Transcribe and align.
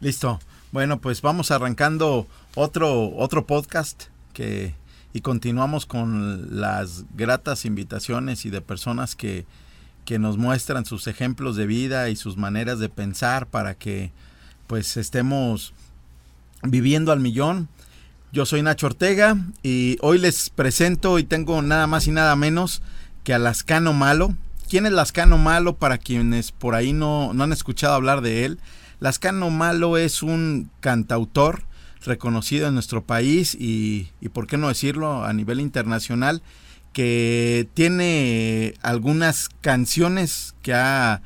Listo. 0.00 0.38
Bueno, 0.70 1.00
pues 1.00 1.22
vamos 1.22 1.50
arrancando 1.50 2.28
otro, 2.54 3.16
otro 3.16 3.46
podcast 3.46 4.04
que, 4.32 4.74
y 5.12 5.22
continuamos 5.22 5.86
con 5.86 6.60
las 6.60 7.04
gratas 7.16 7.64
invitaciones 7.64 8.44
y 8.44 8.50
de 8.50 8.60
personas 8.60 9.16
que, 9.16 9.44
que 10.04 10.20
nos 10.20 10.36
muestran 10.36 10.84
sus 10.84 11.08
ejemplos 11.08 11.56
de 11.56 11.66
vida 11.66 12.10
y 12.10 12.16
sus 12.16 12.36
maneras 12.36 12.78
de 12.78 12.88
pensar 12.88 13.48
para 13.48 13.74
que 13.74 14.12
pues 14.68 14.96
estemos 14.96 15.74
viviendo 16.62 17.10
al 17.10 17.18
millón. 17.18 17.68
Yo 18.30 18.46
soy 18.46 18.62
Nacho 18.62 18.86
Ortega 18.86 19.36
y 19.64 19.98
hoy 20.00 20.18
les 20.18 20.48
presento 20.50 21.18
y 21.18 21.24
tengo 21.24 21.60
nada 21.60 21.88
más 21.88 22.06
y 22.06 22.12
nada 22.12 22.36
menos 22.36 22.82
que 23.24 23.34
a 23.34 23.38
Lascano 23.40 23.94
Malo. 23.94 24.32
¿Quién 24.68 24.86
es 24.86 24.92
Lascano 24.92 25.38
Malo 25.38 25.74
para 25.74 25.98
quienes 25.98 26.52
por 26.52 26.76
ahí 26.76 26.92
no, 26.92 27.32
no 27.32 27.42
han 27.42 27.52
escuchado 27.52 27.94
hablar 27.94 28.20
de 28.20 28.44
él? 28.44 28.60
Lascano 29.00 29.50
Malo 29.50 29.96
es 29.96 30.22
un 30.22 30.70
cantautor 30.80 31.64
reconocido 32.04 32.68
en 32.68 32.74
nuestro 32.74 33.04
país 33.04 33.54
y, 33.54 34.08
y, 34.20 34.28
por 34.28 34.46
qué 34.46 34.56
no 34.56 34.68
decirlo, 34.68 35.24
a 35.24 35.32
nivel 35.32 35.60
internacional, 35.60 36.42
que 36.92 37.68
tiene 37.74 38.74
algunas 38.82 39.50
canciones 39.60 40.54
que 40.62 40.74
ha, 40.74 41.22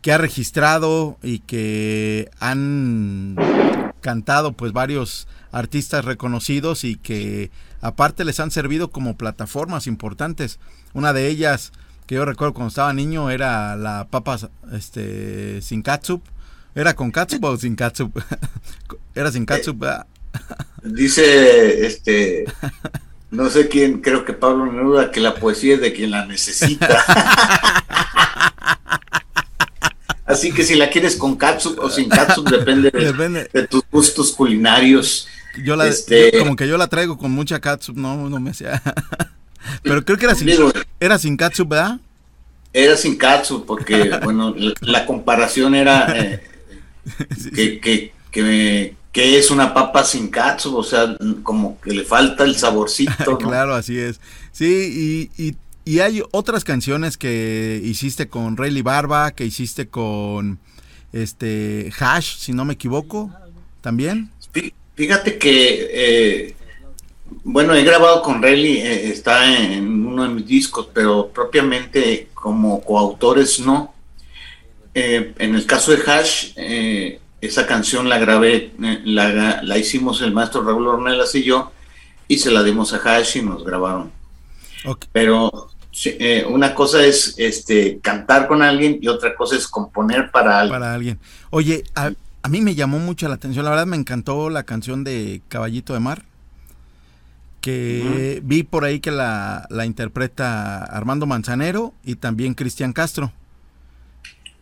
que 0.00 0.12
ha 0.12 0.18
registrado 0.18 1.18
y 1.22 1.40
que 1.40 2.30
han 2.40 3.36
cantado 4.00 4.52
pues 4.52 4.72
varios 4.72 5.28
artistas 5.52 6.04
reconocidos 6.04 6.84
y 6.84 6.96
que 6.96 7.50
aparte 7.80 8.24
les 8.24 8.40
han 8.40 8.50
servido 8.50 8.90
como 8.90 9.16
plataformas 9.16 9.86
importantes. 9.86 10.58
Una 10.92 11.12
de 11.12 11.28
ellas 11.28 11.72
que 12.06 12.16
yo 12.16 12.24
recuerdo 12.24 12.54
cuando 12.54 12.68
estaba 12.68 12.92
niño 12.92 13.30
era 13.30 13.76
la 13.76 14.08
papa 14.10 14.38
este 14.72 15.62
sin 15.62 15.82
catsup 15.82 16.22
¿Era 16.74 16.94
con 16.94 17.10
catsup 17.10 17.44
o 17.44 17.56
sin 17.56 17.76
catsup? 17.76 18.18
Era 19.14 19.30
sin 19.30 19.44
catsup, 19.44 19.84
Dice, 20.82 21.86
este, 21.86 22.44
no 23.30 23.50
sé 23.50 23.68
quién, 23.68 24.00
creo 24.00 24.24
que 24.24 24.32
Pablo 24.32 24.72
Neruda, 24.72 25.10
que 25.10 25.20
la 25.20 25.34
poesía 25.34 25.74
es 25.74 25.80
de 25.80 25.92
quien 25.92 26.10
la 26.10 26.24
necesita. 26.26 27.04
Así 30.24 30.50
que 30.52 30.64
si 30.64 30.76
la 30.76 30.88
quieres 30.88 31.16
con 31.16 31.36
catsup 31.36 31.78
o 31.78 31.90
sin 31.90 32.08
catsup, 32.08 32.48
depende 32.48 32.90
de, 33.52 33.66
tus 33.68 33.82
gustos 33.90 34.32
culinarios. 34.32 35.28
Yo 35.62 35.76
la, 35.76 35.86
este, 35.86 36.38
como 36.38 36.56
que 36.56 36.66
yo 36.66 36.78
la 36.78 36.88
traigo 36.88 37.18
con 37.18 37.30
mucha 37.30 37.60
catsup, 37.60 37.96
no, 37.96 38.30
no 38.30 38.40
me 38.40 38.54
sea. 38.54 38.82
Pero 39.82 40.02
creo 40.04 40.16
que 40.16 40.24
era 40.24 40.34
sin, 40.34 40.48
era 40.98 41.18
sin 41.18 41.36
catsup, 41.36 41.68
¿verdad? 41.68 42.00
Era 42.72 42.96
sin 42.96 43.16
catsup, 43.18 43.66
porque, 43.66 44.18
bueno, 44.22 44.54
la, 44.80 45.04
comparación 45.04 45.74
era... 45.74 46.18
Eh, 46.18 46.42
que, 47.54 48.12
que, 48.30 48.94
que, 49.12 49.38
es 49.38 49.50
una 49.50 49.74
papa 49.74 50.04
sin 50.04 50.28
katsu, 50.28 50.76
o 50.76 50.82
sea, 50.82 51.16
como 51.42 51.80
que 51.80 51.92
le 51.92 52.04
falta 52.04 52.44
el 52.44 52.56
saborcito. 52.56 53.38
claro, 53.38 53.74
así 53.74 53.98
es. 53.98 54.20
Sí, 54.52 55.30
y, 55.36 55.54
y, 55.84 56.00
hay 56.00 56.22
otras 56.30 56.64
canciones 56.64 57.16
que 57.16 57.80
hiciste 57.82 58.28
con 58.28 58.56
Rayleigh 58.56 58.82
Barba, 58.82 59.32
que 59.32 59.44
hiciste 59.44 59.88
con 59.88 60.58
este 61.12 61.92
Hash, 61.98 62.36
si 62.36 62.52
no 62.52 62.64
me 62.64 62.74
equivoco, 62.74 63.30
también. 63.80 64.30
Fíjate 64.94 65.38
que, 65.38 65.88
eh, 65.90 66.54
bueno, 67.44 67.74
he 67.74 67.82
grabado 67.82 68.22
con 68.22 68.42
Rayleigh, 68.42 68.82
eh, 68.82 69.08
está 69.08 69.52
en 69.58 70.06
uno 70.06 70.24
de 70.24 70.28
mis 70.28 70.46
discos, 70.46 70.88
pero 70.92 71.28
propiamente 71.28 72.28
como 72.34 72.82
coautores 72.82 73.60
no. 73.60 73.94
Eh, 74.94 75.34
en 75.38 75.54
el 75.54 75.66
caso 75.66 75.92
de 75.92 76.02
Hash, 76.02 76.52
eh, 76.56 77.20
esa 77.40 77.66
canción 77.66 78.08
la 78.08 78.18
grabé, 78.18 78.72
eh, 78.82 79.00
la, 79.04 79.78
hicimos 79.78 80.20
el 80.20 80.32
maestro 80.32 80.62
Raúl 80.62 80.86
Ornelas 80.86 81.34
y 81.34 81.44
yo, 81.44 81.72
y 82.28 82.38
se 82.38 82.50
la 82.50 82.62
dimos 82.62 82.92
a 82.92 82.98
Hash 82.98 83.38
y 83.38 83.42
nos 83.42 83.64
grabaron. 83.64 84.12
Pero 85.12 85.70
una 86.48 86.74
cosa 86.74 87.04
es 87.04 87.34
este 87.36 87.98
cantar 88.00 88.48
con 88.48 88.62
alguien 88.62 88.98
y 89.00 89.08
otra 89.08 89.34
cosa 89.34 89.56
es 89.56 89.66
componer 89.66 90.30
para 90.30 90.60
alguien. 90.60 90.80
Para 90.80 90.94
alguien. 90.94 91.18
Oye, 91.50 91.84
a, 91.94 92.10
mí 92.48 92.60
me 92.60 92.74
llamó 92.74 92.98
mucho 92.98 93.28
la 93.28 93.34
atención, 93.34 93.64
la 93.64 93.70
verdad 93.70 93.86
me 93.86 93.96
encantó 93.96 94.50
la 94.50 94.64
canción 94.64 95.04
de 95.04 95.42
Caballito 95.48 95.94
de 95.94 96.00
Mar 96.00 96.24
que 97.60 98.40
vi 98.42 98.64
por 98.64 98.84
ahí 98.84 98.98
que 98.98 99.12
la, 99.12 99.68
la, 99.70 99.86
interpreta 99.86 100.82
Armando 100.82 101.26
Manzanero 101.26 101.94
y 102.02 102.16
también 102.16 102.54
Cristian 102.54 102.92
Castro. 102.92 103.32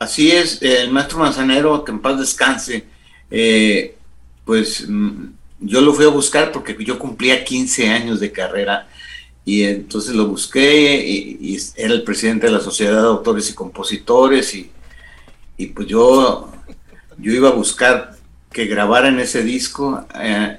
Así 0.01 0.33
es, 0.33 0.63
el 0.63 0.91
maestro 0.91 1.19
Manzanero, 1.19 1.85
que 1.85 1.93
en 1.93 2.01
paz 2.01 2.19
descanse, 2.19 2.87
eh, 3.31 3.99
pues 4.47 4.89
mm, 4.89 5.27
yo 5.61 5.83
lo 5.83 5.93
fui 5.93 6.07
a 6.07 6.09
buscar 6.09 6.53
porque 6.53 6.75
yo 6.83 6.99
cumplía 6.99 7.45
15 7.45 7.91
años 7.91 8.19
de 8.19 8.33
carrera 8.33 8.89
y 9.45 9.63
entonces 9.63 10.15
lo 10.15 10.27
busqué 10.27 11.07
y, 11.07 11.59
era 11.77 11.93
el 11.93 12.03
presidente 12.03 12.47
de 12.47 12.53
la 12.53 12.61
Sociedad 12.61 13.03
de 13.03 13.09
Autores 13.09 13.51
y 13.51 13.55
Compositores 13.55 14.55
y, 14.55 15.67
pues 15.67 15.87
yo, 15.87 16.51
yo 17.19 17.33
iba 17.33 17.51
a 17.51 17.53
buscar 17.53 18.17
que 18.51 18.65
grabara 18.65 19.09
en 19.09 19.21
ese 19.21 19.43
disco. 19.43 20.07
Eh, 20.19 20.59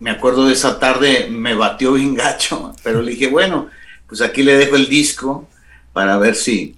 me 0.00 0.10
acuerdo 0.10 0.46
de 0.46 0.54
esa 0.54 0.78
tarde, 0.78 1.28
me 1.30 1.54
batió 1.54 1.92
bien 1.92 2.14
gacho, 2.14 2.74
pero 2.82 3.02
le 3.02 3.10
dije, 3.10 3.26
bueno, 3.26 3.68
pues 4.08 4.22
aquí 4.22 4.42
le 4.42 4.56
dejo 4.56 4.76
el 4.76 4.88
disco 4.88 5.46
para 5.92 6.16
ver 6.16 6.36
si, 6.36 6.74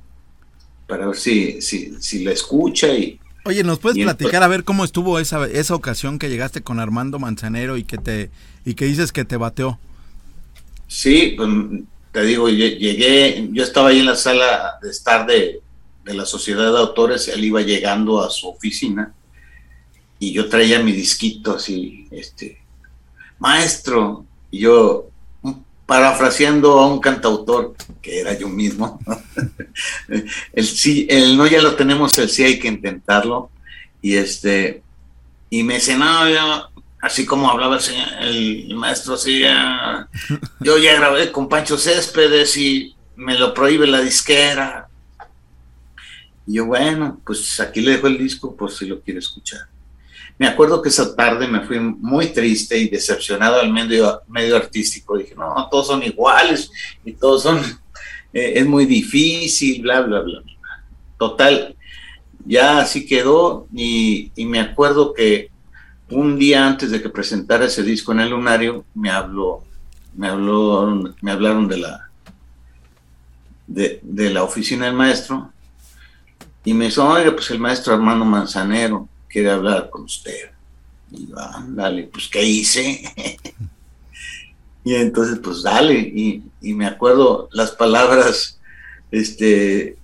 para 0.86 1.06
ver 1.06 1.16
si, 1.16 1.60
si, 1.60 1.94
si 2.00 2.24
la 2.24 2.32
escucha 2.32 2.88
y... 2.88 3.18
Oye, 3.46 3.62
¿nos 3.62 3.78
puedes 3.78 4.02
platicar 4.02 4.42
a 4.42 4.48
ver 4.48 4.64
cómo 4.64 4.84
estuvo 4.84 5.18
esa, 5.18 5.46
esa 5.46 5.74
ocasión 5.74 6.18
que 6.18 6.30
llegaste 6.30 6.62
con 6.62 6.80
Armando 6.80 7.18
Manzanero 7.18 7.76
y 7.76 7.84
que 7.84 7.98
te 7.98 8.30
y 8.64 8.74
que 8.74 8.86
dices 8.86 9.12
que 9.12 9.26
te 9.26 9.36
bateó? 9.36 9.78
Sí, 10.88 11.34
pues, 11.36 11.50
te 12.12 12.22
digo, 12.22 12.48
llegué, 12.48 13.48
yo 13.52 13.62
estaba 13.62 13.90
ahí 13.90 14.00
en 14.00 14.06
la 14.06 14.16
sala 14.16 14.78
de 14.80 14.90
estar 14.90 15.26
de, 15.26 15.60
de 16.04 16.14
la 16.14 16.24
Sociedad 16.24 16.72
de 16.72 16.78
Autores, 16.78 17.28
él 17.28 17.44
iba 17.44 17.60
llegando 17.60 18.22
a 18.22 18.30
su 18.30 18.48
oficina 18.48 19.12
y 20.18 20.32
yo 20.32 20.48
traía 20.48 20.82
mi 20.82 20.92
disquito 20.92 21.56
así, 21.56 22.06
este, 22.10 22.62
maestro, 23.38 24.24
y 24.50 24.60
yo, 24.60 25.10
parafraseando 25.86 26.78
a 26.78 26.86
un 26.86 27.00
cantautor, 27.00 27.74
que 28.00 28.20
era 28.20 28.36
yo 28.38 28.48
mismo, 28.48 29.00
el 30.52 30.66
sí, 30.66 31.06
el 31.10 31.36
no 31.36 31.46
ya 31.46 31.60
lo 31.60 31.74
tenemos, 31.74 32.16
el 32.18 32.30
sí 32.30 32.42
hay 32.42 32.58
que 32.58 32.68
intentarlo, 32.68 33.50
y 34.00 34.16
este, 34.16 34.82
y 35.50 35.62
me 35.62 35.78
no, 35.96 36.28
yo, 36.28 36.70
así 37.00 37.26
como 37.26 37.50
hablaba 37.50 37.78
el, 38.20 38.74
maestro, 38.74 39.14
así, 39.14 39.42
yo 40.60 40.78
ya 40.78 40.94
grabé 40.94 41.30
con 41.30 41.48
Pancho 41.48 41.76
Céspedes 41.76 42.56
y 42.56 42.94
me 43.16 43.38
lo 43.38 43.54
prohíbe 43.54 43.86
la 43.86 44.00
disquera. 44.00 44.88
Y 46.46 46.54
yo, 46.54 46.66
bueno, 46.66 47.20
pues 47.24 47.60
aquí 47.60 47.80
le 47.80 47.92
dejo 47.92 48.06
el 48.06 48.18
disco 48.18 48.56
por 48.56 48.70
si 48.70 48.86
lo 48.86 49.00
quiere 49.00 49.20
escuchar. 49.20 49.68
Me 50.36 50.48
acuerdo 50.48 50.82
que 50.82 50.88
esa 50.88 51.14
tarde 51.14 51.46
me 51.46 51.60
fui 51.60 51.78
muy 51.78 52.26
triste 52.28 52.76
y 52.76 52.88
decepcionado 52.88 53.60
al 53.60 53.72
medio, 53.72 54.22
medio 54.26 54.56
artístico. 54.56 55.16
Dije, 55.16 55.34
no, 55.36 55.68
todos 55.70 55.86
son 55.86 56.02
iguales 56.02 56.70
y 57.04 57.12
todos 57.12 57.42
son, 57.42 57.58
eh, 58.32 58.54
es 58.56 58.66
muy 58.66 58.84
difícil, 58.84 59.82
bla, 59.82 60.00
bla, 60.00 60.20
bla. 60.20 60.42
Total, 61.18 61.76
ya 62.44 62.80
así 62.80 63.06
quedó 63.06 63.68
y, 63.72 64.32
me 64.36 64.60
acuerdo 64.60 65.14
que 65.14 65.50
un 66.10 66.36
día 66.36 66.66
antes 66.66 66.90
de 66.90 67.00
que 67.00 67.08
presentara 67.08 67.66
ese 67.66 67.82
disco 67.82 68.12
en 68.12 68.20
el 68.20 68.30
Lunario, 68.30 68.84
me 68.94 69.10
habló, 69.10 69.64
me 70.14 70.28
habló, 70.28 71.14
me 71.22 71.30
hablaron 71.30 71.68
de 71.68 71.78
la, 71.78 72.10
de, 73.66 74.00
de 74.02 74.30
la 74.30 74.42
oficina 74.42 74.86
del 74.86 74.94
maestro 74.94 75.52
y 76.64 76.74
me 76.74 76.86
dijo, 76.86 77.04
oiga, 77.04 77.32
pues 77.32 77.50
el 77.52 77.60
maestro 77.60 77.94
Armando 77.94 78.24
Manzanero 78.24 79.08
quiere 79.34 79.50
hablar 79.50 79.90
con 79.90 80.04
usted. 80.04 80.52
Y 81.10 81.26
yo, 81.26 81.34
dale, 81.70 82.04
pues, 82.04 82.28
¿qué 82.28 82.44
hice? 82.44 83.02
y 84.84 84.94
entonces, 84.94 85.40
pues, 85.42 85.64
dale. 85.64 85.94
Y, 85.94 86.44
me 86.72 86.86
acuerdo 86.86 87.48
las 87.50 87.72
palabras, 87.72 88.60
este, 89.10 89.98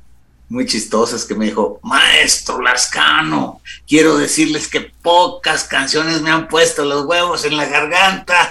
muy 0.49 0.67
chistosas 0.67 1.25
que 1.25 1.37
me 1.37 1.45
dijo, 1.45 1.79
maestro 1.85 2.61
Lascano, 2.61 3.61
quiero 3.87 4.19
decirles 4.19 4.67
que 4.67 4.81
pocas 4.81 5.63
canciones 5.63 6.21
me 6.23 6.31
han 6.33 6.49
puesto 6.49 6.85
los 6.85 7.07
huevos 7.07 7.45
en 7.45 7.57
la 7.57 7.67
garganta. 7.67 8.51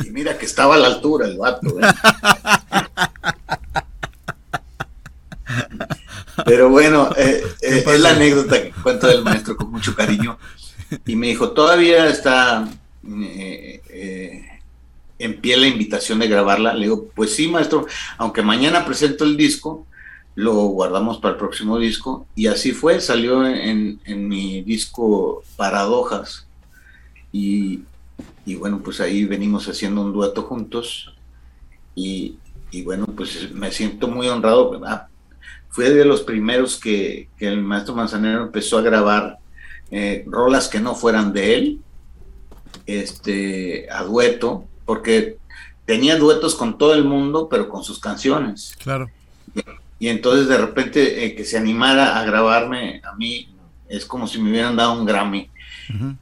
y 0.04 0.10
mira 0.10 0.36
que 0.36 0.46
estaba 0.46 0.74
a 0.74 0.78
la 0.78 0.88
altura 0.88 1.28
el 1.28 1.38
vato. 1.38 1.68
¿eh? 1.78 1.86
Pero 6.44 6.68
bueno, 6.68 7.10
eh, 7.16 7.42
eh, 7.62 7.84
es 7.86 8.00
la 8.00 8.10
anécdota 8.10 8.62
que 8.62 8.70
cuento 8.70 9.06
del 9.06 9.22
maestro 9.22 9.56
con 9.56 9.70
mucho 9.70 9.94
cariño. 9.94 10.38
Y 11.06 11.16
me 11.16 11.28
dijo, 11.28 11.52
todavía 11.52 12.08
está 12.08 12.68
eh, 13.04 14.60
en 15.18 15.40
pie 15.40 15.56
la 15.56 15.68
invitación 15.68 16.18
de 16.18 16.28
grabarla. 16.28 16.74
Le 16.74 16.82
digo, 16.82 17.08
pues 17.14 17.34
sí, 17.34 17.48
maestro, 17.48 17.86
aunque 18.18 18.42
mañana 18.42 18.84
presento 18.84 19.24
el 19.24 19.36
disco, 19.36 19.86
lo 20.34 20.54
guardamos 20.54 21.18
para 21.18 21.32
el 21.32 21.38
próximo 21.38 21.78
disco 21.78 22.26
y 22.34 22.46
así 22.46 22.72
fue, 22.72 23.00
salió 23.00 23.46
en, 23.46 24.00
mi 24.06 24.62
disco 24.62 25.42
Paradojas 25.56 26.46
y, 27.32 27.82
bueno, 28.58 28.80
pues 28.82 29.00
ahí 29.00 29.24
venimos 29.24 29.68
haciendo 29.68 30.02
un 30.02 30.12
dueto 30.12 30.42
juntos 30.42 31.14
y, 31.94 32.36
bueno, 32.84 33.06
pues 33.06 33.52
me 33.52 33.70
siento 33.70 34.08
muy 34.08 34.28
honrado. 34.28 34.80
Fue 35.70 35.90
de 35.90 36.04
los 36.04 36.22
primeros 36.22 36.78
que, 36.78 37.28
el 37.38 37.62
maestro 37.62 37.94
Manzanero 37.94 38.42
empezó 38.42 38.78
a 38.78 38.82
grabar 38.82 39.38
eh, 39.90 40.24
rolas 40.26 40.68
que 40.68 40.80
no 40.80 40.94
fueran 40.94 41.32
de 41.32 41.54
él, 41.54 41.80
este, 42.86 43.88
a 43.90 44.02
dueto, 44.02 44.64
porque 44.84 45.38
tenía 45.86 46.16
duetos 46.16 46.54
con 46.54 46.78
todo 46.78 46.94
el 46.94 47.04
mundo, 47.04 47.48
pero 47.48 47.68
con 47.68 47.84
sus 47.84 47.98
canciones. 47.98 48.76
Claro. 48.82 49.08
Y, 49.98 50.08
entonces 50.08 50.48
de 50.48 50.56
repente 50.56 51.24
eh, 51.24 51.34
que 51.34 51.44
se 51.44 51.58
animara 51.58 52.18
a 52.18 52.24
grabarme 52.24 53.02
a 53.04 53.14
mí 53.16 53.48
es 53.88 54.06
como 54.06 54.26
si 54.26 54.40
me 54.40 54.50
hubieran 54.50 54.76
dado 54.76 54.92
un 54.98 55.04
Grammy. 55.04 55.50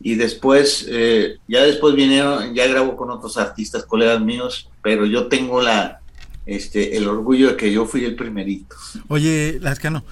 Y 0.01 0.15
después, 0.15 0.87
eh, 0.89 1.37
ya 1.47 1.63
después 1.63 1.95
vinieron, 1.95 2.55
ya 2.55 2.67
grabo 2.67 2.97
con 2.97 3.11
otros 3.11 3.37
artistas, 3.37 3.85
colegas 3.85 4.19
míos, 4.19 4.71
pero 4.83 5.05
yo 5.05 5.27
tengo 5.27 5.61
la, 5.61 5.98
este, 6.49 6.97
el 6.97 7.07
orgullo 7.07 7.51
de 7.51 7.57
que 7.57 7.71
yo 7.71 7.85
fui 7.85 8.05
el 8.07 8.17
primerito. 8.17 8.75
Oye, 9.09 9.59
Lascano, 9.61 10.03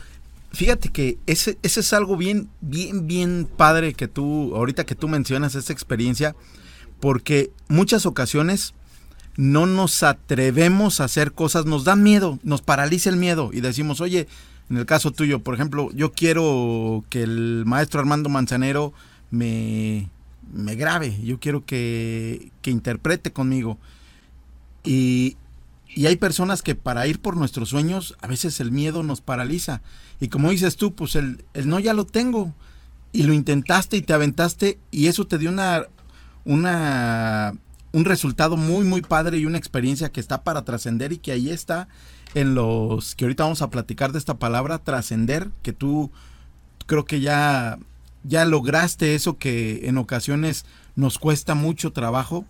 fíjate 0.53 0.91
que 0.91 1.17
ese, 1.27 1.57
ese 1.63 1.81
es 1.81 1.93
algo 1.95 2.19
bien, 2.19 2.51
bien, 2.61 3.07
bien 3.07 3.49
padre 3.57 3.95
que 3.95 4.07
tú, 4.07 4.55
ahorita 4.55 4.85
que 4.85 4.95
tú 4.95 5.09
mencionas 5.09 5.55
esa 5.55 5.73
experiencia, 5.73 6.37
porque 7.01 7.51
muchas 7.69 8.05
ocasiones 8.05 8.75
no 9.39 9.65
nos 9.65 10.03
atrevemos 10.03 11.01
a 11.01 11.05
hacer 11.05 11.33
cosas, 11.33 11.65
nos 11.65 11.85
da 11.85 11.97
miedo, 11.97 12.39
nos 12.43 12.61
paraliza 12.61 13.09
el 13.09 13.17
miedo 13.17 13.49
y 13.55 13.63
decimos, 13.63 14.03
oye, 14.03 14.29
en 14.69 14.77
el 14.77 14.85
caso 14.85 15.13
tuyo, 15.13 15.39
por 15.39 15.55
ejemplo, 15.55 15.91
yo 15.95 16.13
quiero 16.13 17.03
que 17.09 17.23
el 17.23 17.65
maestro 17.65 18.01
Armando 18.01 18.29
Manzanero 18.29 18.93
me, 19.31 20.11
me 20.53 20.75
grabe, 20.75 21.19
yo 21.25 21.41
quiero 21.41 21.65
que, 21.65 22.51
que 22.61 22.71
interprete 22.71 23.33
conmigo. 23.33 23.79
Y, 24.85 25.39
y, 25.97 26.07
hay 26.07 26.17
personas 26.17 26.63
que 26.63 26.75
para 26.75 27.07
ir 27.07 27.21
por 27.21 27.37
nuestros 27.37 27.71
sueños, 27.71 28.17
a 28.21 28.27
veces 28.27 28.61
el 28.61 28.71
miedo 28.71 29.03
nos 29.03 29.21
paraliza. 29.21 29.83
Y 30.21 30.29
como 30.29 30.51
dices 30.51 30.77
tú, 30.77 30.95
pues 30.95 31.17
el, 31.17 31.45
el 31.55 31.69
no 31.69 31.79
ya 31.79 31.95
lo 31.95 32.07
tengo. 32.07 32.55
Y 33.13 33.23
lo 33.23 33.33
intentaste 33.33 33.97
y 33.97 34.03
te 34.03 34.13
aventaste 34.13 34.79
y 34.91 35.07
eso 35.07 35.27
te 35.27 35.39
dio 35.39 35.49
una, 35.49 35.87
una 36.45 37.55
un 37.97 38.05
resultado 38.05 38.59
muy, 38.59 38.85
muy 38.85 39.01
padre 39.01 39.39
y 39.39 39.47
una 39.47 39.57
experiencia 39.57 40.11
que 40.13 40.21
está 40.21 40.45
para 40.45 40.67
trascender 40.67 41.15
y 41.15 41.17
que 41.17 41.33
ahí 41.33 41.49
está 41.49 41.89
en 42.35 42.55
los 42.55 43.15
que 43.15 43.25
ahorita 43.25 43.45
vamos 43.45 43.63
a 43.63 43.71
platicar 43.71 44.13
de 44.13 44.19
esta 44.19 44.35
palabra, 44.35 44.79
trascender, 44.79 45.51
que 45.63 45.73
tú 45.73 46.11
creo 46.85 47.07
que 47.07 47.21
ya, 47.21 47.79
ya 48.23 48.45
lograste 48.45 49.15
eso 49.15 49.39
que 49.39 49.89
en 49.89 49.97
ocasiones 49.97 50.67
nos 50.95 51.19
cuesta 51.19 51.55
mucho 51.55 51.93
trabajo, 51.93 52.45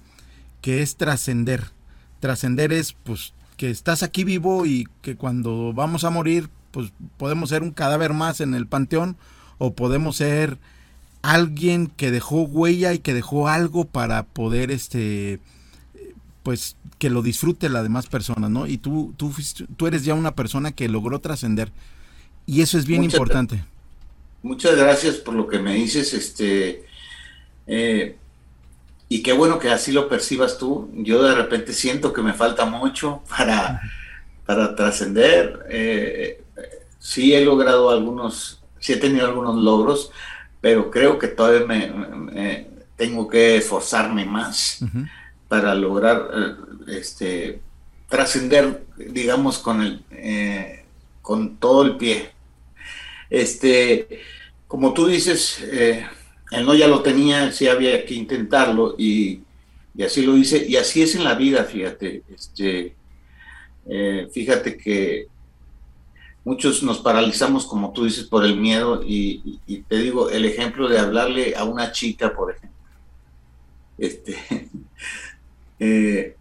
que 0.62 0.82
es 0.82 0.96
trascender. 0.96 1.70
Trascender 2.18 2.72
es 2.72 2.94
pues 2.94 3.32
que 3.56 3.70
estás 3.70 4.02
aquí 4.02 4.24
vivo 4.24 4.66
y 4.66 4.86
que 5.02 5.16
cuando 5.16 5.72
vamos 5.72 6.04
a 6.04 6.10
morir 6.10 6.48
pues 6.70 6.92
podemos 7.16 7.48
ser 7.48 7.62
un 7.62 7.70
cadáver 7.70 8.12
más 8.12 8.40
en 8.40 8.54
el 8.54 8.66
panteón 8.66 9.16
o 9.58 9.72
podemos 9.72 10.16
ser 10.16 10.58
alguien 11.22 11.86
que 11.86 12.10
dejó 12.10 12.42
huella 12.42 12.92
y 12.92 12.98
que 12.98 13.14
dejó 13.14 13.48
algo 13.48 13.86
para 13.86 14.24
poder 14.24 14.70
este 14.70 15.40
pues 16.42 16.76
que 16.98 17.10
lo 17.10 17.22
disfrute 17.22 17.68
la 17.68 17.82
demás 17.82 18.06
personas, 18.06 18.50
¿no? 18.50 18.66
Y 18.66 18.78
tú 18.78 19.14
tú 19.16 19.32
tú 19.76 19.86
eres 19.86 20.04
ya 20.04 20.14
una 20.14 20.34
persona 20.34 20.72
que 20.72 20.88
logró 20.88 21.18
trascender 21.18 21.72
y 22.46 22.60
eso 22.60 22.78
es 22.78 22.86
bien 22.86 23.02
importante. 23.02 23.64
Muchas 24.42 24.76
gracias 24.76 25.16
por 25.16 25.34
lo 25.34 25.48
que 25.48 25.58
me 25.58 25.74
dices, 25.74 26.14
este 26.14 26.84
eh, 27.66 28.16
y 29.08 29.22
qué 29.22 29.32
bueno 29.32 29.58
que 29.58 29.70
así 29.70 29.92
lo 29.92 30.08
percibas 30.08 30.58
tú. 30.58 30.90
Yo 30.94 31.22
de 31.22 31.34
repente 31.34 31.72
siento 31.72 32.12
que 32.12 32.22
me 32.22 32.32
falta 32.32 32.64
mucho 32.64 33.22
para 33.28 33.80
para 34.46 34.74
trascender. 34.76 35.66
Eh, 35.68 36.42
sí 36.98 37.34
he 37.34 37.44
logrado 37.44 37.90
algunos, 37.90 38.62
sí 38.78 38.94
he 38.94 38.96
tenido 38.96 39.26
algunos 39.26 39.56
logros, 39.56 40.12
pero 40.60 40.90
creo 40.90 41.18
que 41.18 41.28
todavía 41.28 41.66
me, 41.66 42.68
tengo 42.96 43.28
que 43.28 43.56
esforzarme 43.56 44.24
más 44.24 44.78
para 45.48 45.74
lograr 45.74 46.30
eh, 46.34 46.98
este, 46.98 47.60
trascender, 48.08 48.86
digamos, 48.96 49.58
con, 49.58 49.82
el, 49.82 50.04
eh, 50.10 50.84
con 51.20 51.56
todo 51.56 51.82
el 51.84 51.96
pie. 51.96 52.30
Este, 53.28 54.20
como 54.68 54.94
tú 54.94 55.06
dices, 55.06 55.60
eh, 55.64 56.06
el 56.50 56.64
no 56.64 56.74
ya 56.74 56.88
lo 56.88 57.02
tenía, 57.02 57.50
sí 57.52 57.66
había 57.68 58.04
que 58.04 58.14
intentarlo 58.14 58.94
y, 58.98 59.40
y, 59.94 60.02
así 60.02 60.22
lo 60.22 60.36
hice. 60.36 60.66
Y 60.66 60.76
así 60.76 61.02
es 61.02 61.14
en 61.14 61.24
la 61.24 61.34
vida, 61.34 61.64
fíjate. 61.64 62.22
Este, 62.28 62.94
fíjate 64.32 64.76
que 64.76 65.28
muchos 66.46 66.84
nos 66.84 67.00
paralizamos, 67.00 67.66
como 67.66 67.92
tú 67.92 68.04
dices, 68.04 68.24
por 68.24 68.44
el 68.44 68.56
miedo 68.56 69.02
y, 69.04 69.58
te 69.88 69.98
digo, 69.98 70.30
el 70.30 70.44
ejemplo 70.44 70.88
de 70.88 71.00
hablarle 71.00 71.56
a 71.56 71.64
una 71.64 71.90
chica, 71.90 72.32
por 72.36 72.52
ejemplo, 72.52 72.78
este, 73.98 74.36
eh, 75.80 76.36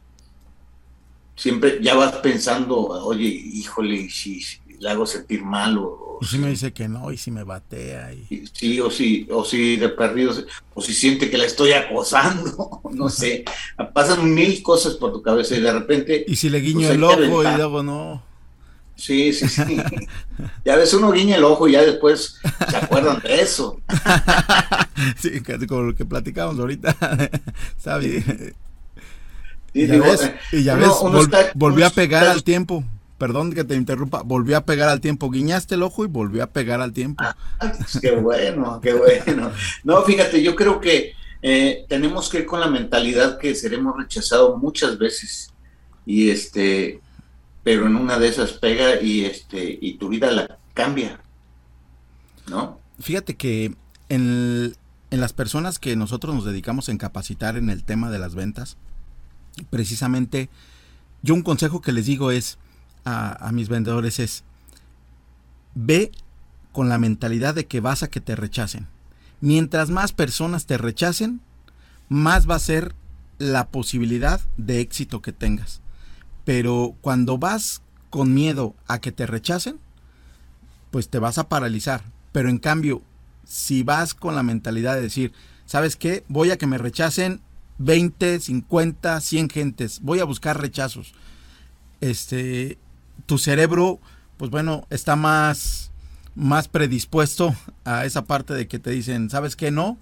siempre 1.35 1.79
ya 1.81 1.95
vas 1.95 2.17
pensando, 2.17 2.77
oye, 2.77 3.25
híjole, 3.25 4.07
si, 4.11 4.41
le 4.79 4.89
hago 4.89 5.05
sentir 5.05 5.43
mal 5.43 5.77
o... 5.77 6.19
si 6.21 6.37
me 6.37 6.49
dice 6.49 6.73
que 6.73 6.87
no, 6.87 7.11
y 7.11 7.17
si 7.17 7.31
me 7.31 7.43
batea. 7.43 8.13
Y... 8.13 8.47
Sí, 8.51 8.79
o 8.79 8.89
si, 8.89 9.27
o 9.31 9.43
si 9.43 9.77
de 9.77 9.89
perdido, 9.89 10.33
o 10.73 10.81
si 10.81 10.93
siente 10.93 11.29
que 11.29 11.37
la 11.37 11.45
estoy 11.45 11.73
acosando, 11.73 12.81
no 12.91 13.09
sé. 13.09 13.45
Pasan 13.93 14.33
mil 14.33 14.61
cosas 14.63 14.95
por 14.95 15.11
tu 15.11 15.21
cabeza 15.21 15.55
y 15.55 15.61
de 15.61 15.73
repente... 15.73 16.25
Y 16.27 16.35
si 16.35 16.49
le 16.49 16.59
guiño 16.59 16.87
pues, 16.87 16.91
el 16.91 17.03
ojo 17.03 17.43
y 17.43 17.55
luego 17.55 17.83
no... 17.83 18.23
Sí, 18.95 19.33
sí, 19.33 19.47
sí. 19.49 19.77
ya 20.63 20.77
ves, 20.77 20.93
uno 20.93 21.11
guiña 21.11 21.35
el 21.35 21.43
ojo 21.43 21.67
y 21.67 21.73
ya 21.73 21.81
después 21.81 22.39
se 22.69 22.77
acuerdan 22.77 23.19
de 23.19 23.41
eso. 23.41 23.81
sí, 25.17 25.41
como 25.67 25.81
lo 25.81 25.95
que 25.95 26.05
platicamos 26.05 26.57
ahorita. 26.57 26.95
Ya 29.75 29.99
ves, 29.99 30.31
y 30.53 30.63
ya 30.63 30.75
ves 30.75 30.89
volvió 31.53 31.85
a 31.85 31.89
pegar 31.89 32.27
al 32.27 32.45
tiempo. 32.45 32.85
Perdón 33.17 33.53
que 33.53 33.63
te 33.63 33.75
interrumpa, 33.75 34.23
volvió 34.23 34.57
a 34.57 34.65
pegar 34.65 34.89
al 34.89 34.99
tiempo. 35.01 35.29
Guiñaste 35.29 35.75
el 35.75 35.83
ojo 35.83 36.03
y 36.03 36.07
volvió 36.07 36.43
a 36.43 36.47
pegar 36.47 36.81
al 36.81 36.91
tiempo. 36.91 37.23
Ah, 37.23 37.35
pues 37.59 37.99
qué 38.01 38.11
bueno, 38.11 38.81
qué 38.81 38.93
bueno. 38.93 39.51
No, 39.83 40.01
fíjate, 40.03 40.43
yo 40.43 40.55
creo 40.55 40.81
que 40.81 41.13
eh, 41.41 41.85
tenemos 41.87 42.29
que 42.29 42.39
ir 42.39 42.45
con 42.45 42.59
la 42.59 42.67
mentalidad 42.67 43.37
que 43.37 43.55
seremos 43.55 43.95
rechazados 43.97 44.57
muchas 44.61 44.97
veces. 44.97 45.53
Y 46.05 46.29
este, 46.29 46.99
pero 47.63 47.87
en 47.87 47.95
una 47.95 48.19
de 48.19 48.27
esas 48.27 48.53
pega 48.53 49.01
y 49.01 49.25
este 49.25 49.77
y 49.81 49.97
tu 49.97 50.09
vida 50.09 50.31
la 50.31 50.59
cambia, 50.73 51.19
¿no? 52.47 52.79
Fíjate 52.99 53.35
que 53.35 53.75
en, 54.09 54.75
las 55.09 55.33
personas 55.33 55.79
que 55.79 55.95
nosotros 55.95 56.35
nos 56.35 56.45
dedicamos 56.45 56.89
en 56.89 56.97
capacitar 56.97 57.57
en 57.57 57.69
el 57.69 57.83
tema 57.83 58.11
de 58.11 58.19
las 58.19 58.35
ventas, 58.35 58.77
precisamente 59.69 60.49
yo 61.21 61.33
un 61.33 61.41
consejo 61.41 61.81
que 61.81 61.91
les 61.91 62.05
digo 62.05 62.31
es 62.31 62.57
a, 63.05 63.51
mis 63.53 63.69
vendedores 63.69 64.19
es 64.19 64.43
ve 65.75 66.11
con 66.71 66.89
la 66.89 66.97
mentalidad 66.97 67.53
de 67.53 67.65
que 67.65 67.79
vas 67.79 68.03
a 68.03 68.09
que 68.09 68.19
te 68.19 68.35
rechacen. 68.35 68.87
Mientras 69.41 69.89
más 69.89 70.11
personas 70.11 70.65
te 70.65 70.77
rechacen, 70.77 71.41
más 72.09 72.49
va 72.49 72.55
a 72.55 72.59
ser 72.59 72.95
la 73.37 73.67
posibilidad 73.67 74.41
de 74.57 74.79
éxito 74.79 75.21
que 75.21 75.31
tengas. 75.31 75.81
Pero 76.43 76.95
cuando 77.01 77.37
vas 77.37 77.81
con 78.09 78.33
miedo 78.33 78.75
a 78.87 78.99
que 78.99 79.11
te 79.11 79.25
rechacen, 79.25 79.79
pues 80.91 81.09
te 81.09 81.19
vas 81.19 81.37
a 81.37 81.49
paralizar. 81.49 82.03
Pero 82.31 82.49
en 82.49 82.57
cambio, 82.57 83.01
si 83.45 83.83
vas 83.83 84.13
con 84.13 84.35
la 84.35 84.43
mentalidad 84.43 84.95
de 84.95 85.01
decir, 85.01 85.33
¿sabes 85.65 85.95
qué? 85.95 86.23
Voy 86.27 86.51
a 86.51 86.57
que 86.57 86.67
me 86.67 86.77
rechacen 86.77 87.41
20, 87.77 88.39
50, 88.39 89.21
100 89.21 89.49
gentes. 89.49 89.99
Voy 90.01 90.19
a 90.19 90.25
buscar 90.25 90.59
rechazos. 90.59 91.13
Este, 92.01 92.77
tu 93.25 93.37
cerebro, 93.37 93.99
pues 94.37 94.51
bueno, 94.51 94.85
está 94.89 95.15
más, 95.15 95.91
más 96.35 96.67
predispuesto 96.67 97.55
a 97.83 98.05
esa 98.05 98.25
parte 98.25 98.53
de 98.53 98.67
que 98.67 98.79
te 98.79 98.91
dicen, 98.91 99.29
¿sabes 99.29 99.55
qué? 99.55 99.71
No, 99.71 99.97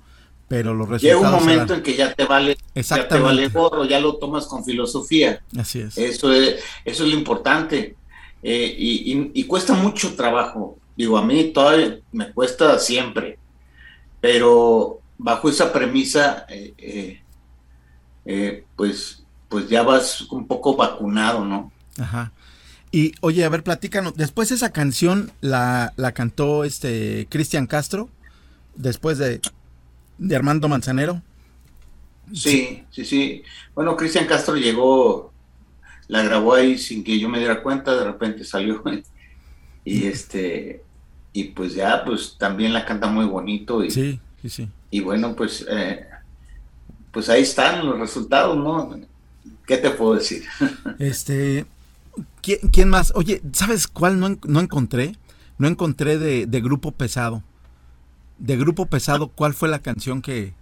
pero 0.48 0.74
los 0.74 0.90
resultados. 0.90 1.24
Llega 1.24 1.36
un 1.36 1.44
momento 1.44 1.74
en 1.74 1.84
que 1.84 1.96
ya 1.96 2.14
te 2.14 2.26
vale, 2.26 2.58
ya 2.76 3.08
te 3.08 3.20
vale 3.20 3.48
gorro, 3.48 3.86
ya 3.86 4.00
lo 4.00 4.18
tomas 4.18 4.46
con 4.46 4.64
filosofía. 4.64 5.42
Así 5.58 5.80
es. 5.80 5.98
Eso 5.98 6.32
es, 6.32 6.64
eso 6.86 7.04
es 7.06 7.10
lo 7.12 7.18
importante. 7.18 7.96
Eh, 8.42 8.76
y, 8.78 9.44
cuesta 9.46 9.74
mucho 9.74 10.16
trabajo. 10.16 10.78
Digo, 10.96 11.18
a 11.18 11.26
mí 11.26 11.46
todavía 11.46 11.98
me 12.12 12.32
cuesta 12.34 12.78
siempre, 12.78 13.40
pero 14.20 15.00
bajo 15.18 15.50
esa 15.50 15.72
premisa, 15.72 16.46
eh, 16.50 17.22
eh, 18.26 18.66
pues, 18.76 19.24
pues 19.50 19.70
ya 19.70 19.82
vas 19.82 20.22
un 20.30 20.46
poco 20.46 20.76
vacunado, 20.76 21.46
¿no? 21.46 21.72
Ajá. 21.98 22.32
Y 22.94 23.16
oye, 23.22 23.44
a 23.44 23.50
ver, 23.50 23.64
platícanos, 23.64 24.16
después 24.16 24.52
esa 24.52 24.72
canción 24.72 25.32
la, 25.42 25.94
la 25.96 26.12
cantó 26.12 26.64
este 26.64 27.26
Cristian 27.28 27.66
Castro, 27.66 28.08
después 28.76 29.18
de, 29.18 29.42
de 30.20 30.36
Armando 30.36 30.68
Manzanero. 30.68 31.24
Sí, 32.32 32.84
sí, 32.92 33.04
sí. 33.04 33.44
Bueno, 33.74 33.98
Cristian 33.98 34.28
Castro 34.28 34.58
llegó, 34.58 35.34
la 36.08 36.22
grabó 36.22 36.54
ahí 36.54 36.78
sin 36.78 37.04
que 37.04 37.20
yo 37.20 37.30
me 37.30 37.40
diera 37.40 37.64
cuenta, 37.64 37.96
de 37.96 38.04
repente 38.06 38.44
salió 38.44 38.84
y 39.84 40.06
este 40.06 40.84
y 41.34 41.46
pues 41.46 41.74
ya, 41.74 42.06
pues 42.06 42.36
también 42.38 42.74
la 42.74 42.86
canta 42.86 43.08
muy 43.08 43.26
bonito 43.26 43.84
y 43.84 43.90
sí, 43.90 44.20
sí, 44.44 44.50
sí. 44.50 44.70
Y 44.92 45.00
bueno, 45.00 45.36
pues 45.36 45.66
eh, 45.68 46.06
pues 47.12 47.28
ahí 47.28 47.42
están 47.42 47.88
los 47.88 48.00
resultados, 48.00 48.56
¿no? 48.56 49.00
¿Qué 49.66 49.78
te 49.78 49.90
puedo 49.90 50.14
decir? 50.14 50.44
Este, 51.00 51.66
¿quién, 52.42 52.90
más? 52.90 53.14
Oye, 53.16 53.42
¿sabes 53.54 53.88
cuál 53.88 54.20
no, 54.20 54.38
no 54.44 54.60
encontré? 54.60 55.16
No 55.58 55.68
encontré 55.68 56.18
de, 56.18 56.46
de, 56.46 56.62
Grupo 56.62 56.92
Pesado. 56.92 57.44
De 58.38 58.58
Grupo 58.58 58.86
Pesado, 58.86 59.30
¿cuál 59.30 59.54
fue 59.54 59.70
la 59.70 59.80
canción 59.80 60.22
que...? 60.22 60.54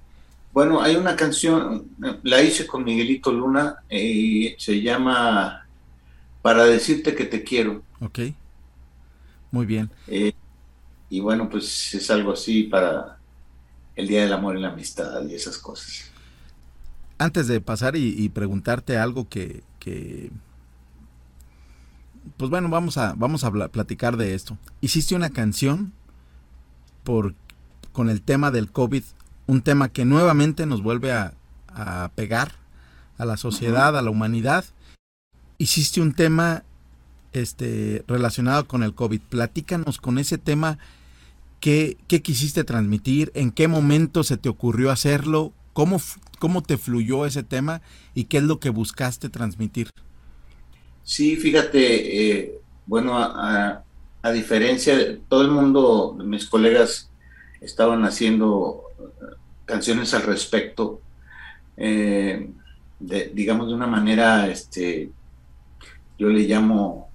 Bueno, 0.53 0.81
hay 0.81 0.97
una 0.97 1.15
canción, 1.15 1.87
la 2.23 2.41
hice 2.41 2.67
con 2.67 2.83
Miguelito 2.83 3.31
Luna 3.31 3.77
y 3.89 4.53
se 4.57 4.81
llama 4.81 5.65
Para 6.41 6.65
decirte 6.65 7.15
que 7.15 7.23
te 7.23 7.41
quiero. 7.43 7.83
Ok, 8.01 8.19
muy 9.49 9.65
bien. 9.65 9.89
Eh, 10.07 10.33
y 11.09 11.21
bueno, 11.21 11.49
pues 11.49 11.93
es 11.93 12.11
algo 12.11 12.33
así 12.33 12.63
para 12.63 13.17
el 13.95 14.07
Día 14.07 14.23
del 14.23 14.33
Amor 14.33 14.57
y 14.57 14.61
la 14.61 14.69
Amistad 14.69 15.25
y 15.25 15.35
esas 15.35 15.57
cosas. 15.57 16.11
Antes 17.17 17.47
de 17.47 17.61
pasar 17.61 17.95
y, 17.95 18.27
preguntarte 18.29 18.97
algo 18.97 19.29
que, 19.29 19.63
que 19.79 20.31
pues 22.37 22.49
bueno, 22.49 22.69
vamos 22.69 22.97
a, 22.97 23.13
vamos 23.15 23.43
a 23.43 23.51
platicar 23.69 24.17
de 24.17 24.33
esto. 24.33 24.57
Hiciste 24.81 25.15
una 25.15 25.29
canción 25.29 25.93
por, 27.03 27.35
con 27.91 28.09
el 28.09 28.21
tema 28.21 28.51
del 28.51 28.71
COVID, 28.71 29.03
un 29.47 29.61
tema 29.61 29.89
que 29.89 30.05
nuevamente 30.05 30.65
nos 30.65 30.83
vuelve 30.83 31.11
a, 31.11 31.33
pegar 32.15 32.51
a 33.17 33.25
la 33.25 33.37
sociedad, 33.37 33.97
a 33.97 34.01
la 34.01 34.09
humanidad. 34.09 34.65
Hiciste 35.57 36.01
un 36.01 36.13
tema 36.13 36.63
este, 37.31 38.03
relacionado 38.07 38.67
con 38.67 38.83
el 38.83 38.93
COVID. 38.93 39.21
Platícanos 39.21 39.99
con 39.99 40.17
ese 40.17 40.37
tema, 40.37 40.79
¿qué, 41.59 41.97
qué 42.07 42.21
quisiste 42.21 42.63
transmitir? 42.63 43.31
¿En 43.35 43.51
qué 43.51 43.67
momento 43.67 44.23
se 44.23 44.37
te 44.37 44.49
ocurrió 44.49 44.91
hacerlo? 44.91 45.53
¿Cómo, 45.73 46.01
¿Cómo 46.39 46.61
te 46.61 46.77
fluyó 46.77 47.25
ese 47.25 47.43
tema? 47.43 47.81
¿Y 48.13 48.25
qué 48.25 48.37
es 48.37 48.43
lo 48.43 48.59
que 48.59 48.69
buscaste 48.69 49.29
transmitir? 49.29 49.89
Sí, 51.03 51.35
fíjate, 51.35 52.39
eh, 52.39 52.59
bueno, 52.85 53.17
a, 53.17 53.83
diferencia 54.33 54.95
de 54.95 55.19
todo 55.27 55.41
el 55.41 55.49
mundo, 55.49 56.15
mis 56.23 56.45
colegas 56.45 57.09
estaban 57.59 58.05
haciendo 58.05 58.83
eh, 58.99 59.35
canciones 59.65 60.13
al 60.13 60.23
respecto, 60.23 61.01
eh, 61.75 62.49
digamos 62.99 63.67
de 63.67 63.73
una 63.73 63.87
manera, 63.87 64.47
este, 64.47 65.09
yo 66.19 66.29
le 66.29 66.41
llamo 66.41 67.09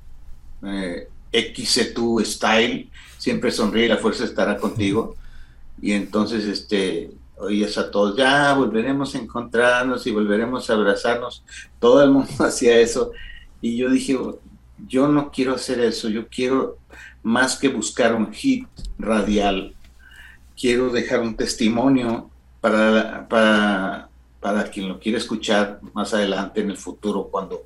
eh, 0.64 1.08
XC2 1.32 2.24
Style, 2.24 2.90
siempre 3.18 3.50
sonríe, 3.50 3.88
la 3.88 3.98
fuerza 3.98 4.24
estará 4.24 4.56
contigo. 4.56 5.16
Y 5.80 5.92
entonces, 5.92 6.44
este, 6.46 7.10
oías 7.36 7.76
a 7.78 7.90
todos, 7.90 8.16
ya 8.16 8.54
volveremos 8.54 9.14
a 9.14 9.18
encontrarnos 9.18 10.06
y 10.06 10.10
volveremos 10.10 10.68
a 10.68 10.74
abrazarnos. 10.74 11.44
Todo 11.78 12.02
el 12.02 12.10
mundo 12.10 12.32
hacía 12.44 12.78
eso. 12.78 13.12
Y 13.66 13.76
yo 13.76 13.90
dije, 13.90 14.16
yo 14.86 15.08
no 15.08 15.32
quiero 15.32 15.56
hacer 15.56 15.80
eso, 15.80 16.08
yo 16.08 16.28
quiero 16.28 16.78
más 17.24 17.56
que 17.56 17.68
buscar 17.68 18.14
un 18.14 18.32
hit 18.32 18.68
radial, 18.96 19.74
quiero 20.56 20.90
dejar 20.90 21.18
un 21.18 21.34
testimonio 21.34 22.30
para, 22.60 23.26
para, 23.28 24.08
para 24.38 24.70
quien 24.70 24.88
lo 24.88 25.00
quiera 25.00 25.18
escuchar 25.18 25.80
más 25.94 26.14
adelante 26.14 26.60
en 26.60 26.70
el 26.70 26.76
futuro, 26.76 27.24
cuando, 27.28 27.62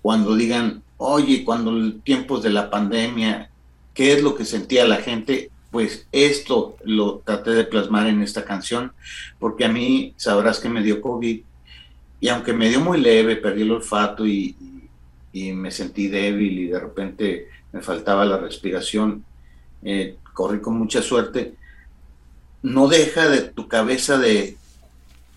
cuando 0.00 0.36
digan, 0.36 0.80
oye, 0.96 1.42
cuando 1.44 1.72
el 1.72 2.00
tiempos 2.02 2.44
de 2.44 2.50
la 2.50 2.70
pandemia, 2.70 3.50
¿qué 3.92 4.12
es 4.12 4.22
lo 4.22 4.36
que 4.36 4.44
sentía 4.44 4.86
la 4.86 4.98
gente? 4.98 5.50
Pues 5.72 6.06
esto 6.12 6.76
lo 6.84 7.18
traté 7.24 7.50
de 7.50 7.64
plasmar 7.64 8.06
en 8.06 8.22
esta 8.22 8.44
canción, 8.44 8.92
porque 9.40 9.64
a 9.64 9.68
mí 9.68 10.14
sabrás 10.16 10.60
que 10.60 10.68
me 10.68 10.84
dio 10.84 11.00
COVID 11.00 11.40
y 12.20 12.28
aunque 12.28 12.52
me 12.52 12.68
dio 12.68 12.80
muy 12.80 13.00
leve, 13.00 13.34
perdí 13.34 13.62
el 13.62 13.72
olfato 13.72 14.24
y, 14.24 14.54
y 15.32 15.52
me 15.52 15.70
sentí 15.70 16.08
débil 16.08 16.58
y 16.58 16.66
de 16.68 16.80
repente 16.80 17.48
me 17.72 17.82
faltaba 17.82 18.24
la 18.24 18.38
respiración, 18.38 19.24
eh, 19.82 20.16
corrí 20.34 20.60
con 20.60 20.78
mucha 20.78 21.02
suerte, 21.02 21.54
no 22.62 22.88
deja 22.88 23.28
de 23.28 23.40
tu 23.42 23.68
cabeza 23.68 24.18
de, 24.18 24.56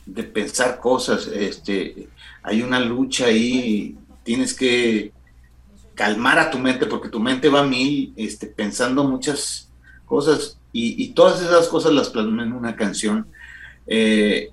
de 0.05 0.23
pensar 0.23 0.79
cosas, 0.79 1.27
este, 1.27 2.07
hay 2.41 2.61
una 2.61 2.79
lucha 2.79 3.25
ahí, 3.25 3.97
tienes 4.23 4.53
que 4.53 5.11
calmar 5.95 6.39
a 6.39 6.49
tu 6.49 6.59
mente 6.59 6.85
porque 6.85 7.09
tu 7.09 7.19
mente 7.19 7.49
va 7.49 7.61
a 7.61 7.67
mil, 7.67 8.13
este, 8.15 8.47
pensando 8.47 9.03
muchas 9.03 9.69
cosas 10.05 10.57
y, 10.75 11.09
todas 11.09 11.41
esas 11.41 11.67
cosas 11.67 11.93
las 11.93 12.09
plasmé 12.09 12.43
en 12.43 12.53
una 12.53 12.75
canción 12.75 13.27
eh, 13.85 14.49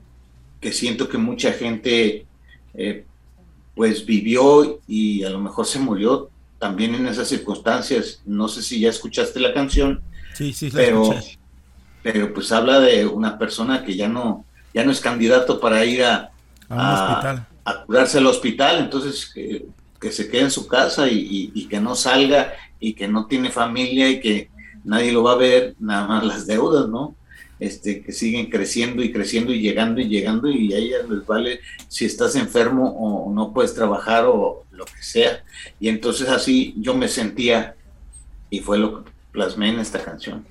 que 0.61 0.71
siento 0.71 1.09
que 1.09 1.17
mucha 1.17 1.53
gente 1.53 2.27
eh, 2.75 3.07
pues 3.75 4.05
vivió 4.05 4.81
y 4.87 5.25
a 5.25 5.31
lo 5.31 5.41
mejor 5.41 5.67
se 5.67 5.79
murió 5.79 6.31
también 6.59 6.95
en 6.95 7.07
esas 7.07 7.29
circunstancias. 7.29 8.21
No 8.27 8.49
sé 8.49 8.63
si 8.63 8.81
ya 8.81 8.91
escuchaste 8.91 9.41
la 9.41 9.55
canción, 9.55 10.03
sí, 10.35 10.53
sí, 10.53 10.71
pero, 10.73 11.15
pero 12.03 12.33
pues 12.35 12.53
habla 12.53 12.81
de 12.81 13.07
una 13.07 13.39
persona 13.39 13.85
que 13.85 13.97
ya 13.97 14.09
no, 14.09 14.45
ya 14.75 14.85
no 14.85 14.93
es 14.93 15.01
candidato 15.01 15.61
para 15.61 15.85
ir 15.85 16.05
a, 16.05 16.31
a, 16.69 17.47
curarse 17.87 18.19
al 18.19 18.27
hospital, 18.27 18.79
entonces 18.79 19.31
que, 19.33 19.67
se 20.11 20.29
quede 20.29 20.43
en 20.43 20.51
su 20.51 20.67
casa 20.67 21.09
y, 21.09 21.53
y, 21.55 21.67
que 21.67 21.79
no 21.79 21.95
salga 21.95 22.55
y 22.79 22.95
que 22.95 23.07
no 23.07 23.27
tiene 23.27 23.51
familia 23.51 24.09
y 24.09 24.19
que 24.19 24.49
nadie 24.83 25.13
lo 25.13 25.23
va 25.23 25.33
a 25.33 25.37
ver, 25.37 25.75
nada 25.79 26.07
más 26.07 26.25
las 26.25 26.47
deudas, 26.47 26.89
¿no? 26.89 27.15
Este, 27.61 28.03
que 28.03 28.13
siguen 28.13 28.51
creciendo 28.51 29.03
y 29.03 29.13
creciendo 29.13 29.53
y 29.53 29.61
llegando 29.61 30.01
y 30.01 30.09
llegando 30.09 30.51
y 30.51 30.73
a 30.73 30.79
ellas 30.79 31.09
les 31.09 31.27
vale 31.27 31.61
si 31.89 32.07
estás 32.07 32.35
enfermo 32.35 32.89
o 32.91 33.33
no 33.33 33.53
puedes 33.53 33.75
trabajar 33.75 34.25
o 34.27 34.65
lo 34.73 34.87
que 34.87 35.03
sea. 35.03 35.45
Y 35.79 35.89
entonces 35.89 36.29
así 36.29 36.75
yo 36.79 36.95
me 36.95 37.07
sentía 37.07 37.77
y 38.49 38.61
fue 38.61 38.79
lo 38.79 39.05
que 39.05 39.11
plasmé 39.31 39.69
en 39.69 39.79
esta 39.79 40.03
canción. 40.03 40.45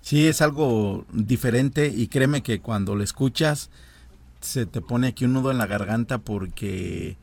Sí, 0.00 0.26
es 0.26 0.40
algo 0.40 1.04
diferente 1.12 1.92
y 1.94 2.08
créeme 2.08 2.42
que 2.42 2.60
cuando 2.60 2.94
lo 2.94 3.04
escuchas 3.04 3.70
se 4.40 4.64
te 4.64 4.80
pone 4.80 5.08
aquí 5.08 5.24
un 5.24 5.34
nudo 5.34 5.50
en 5.50 5.58
la 5.58 5.66
garganta 5.66 6.18
porque 6.18 7.16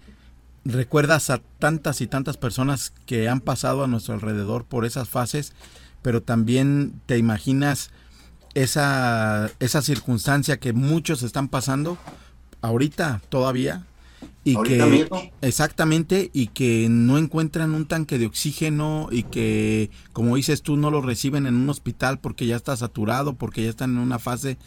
recuerdas 0.66 1.30
a 1.30 1.42
tantas 1.60 2.02
y 2.02 2.08
tantas 2.08 2.38
personas 2.38 2.94
que 3.06 3.30
han 3.30 3.40
pasado 3.40 3.84
a 3.84 3.88
nuestro 3.88 4.14
alrededor 4.14 4.66
por 4.66 4.86
esas 4.86 5.10
fases, 5.10 5.54
pero 6.02 6.22
también 6.22 6.94
te 7.06 7.18
imaginas 7.18 7.90
esa, 8.54 9.52
esa 9.60 9.82
circunstancia 9.82 10.60
que 10.60 10.74
muchos 10.74 11.24
están 11.24 11.48
pasando 11.48 11.98
ahorita 12.62 13.22
todavía 13.30 13.86
y 14.46 14.62
que 14.62 15.08
exactamente 15.42 16.30
y 16.34 16.48
que 16.48 16.88
no 16.90 17.18
encuentran 17.18 17.74
un 17.74 17.86
tanque 17.86 18.18
de 18.18 18.26
oxígeno 18.26 19.08
y 19.12 19.24
que 19.24 19.90
como 20.12 20.36
dices 20.36 20.62
tú 20.62 20.76
no 20.78 20.92
lo 20.92 21.02
reciben 21.02 21.46
en 21.46 21.56
un 21.56 21.70
hospital 21.70 22.20
porque 22.20 22.46
ya 22.46 22.56
está 22.56 22.76
saturado 22.76 23.34
porque 23.34 23.64
ya 23.64 23.70
están 23.70 23.92
en 23.92 24.00
una 24.00 24.20
fase 24.20 24.58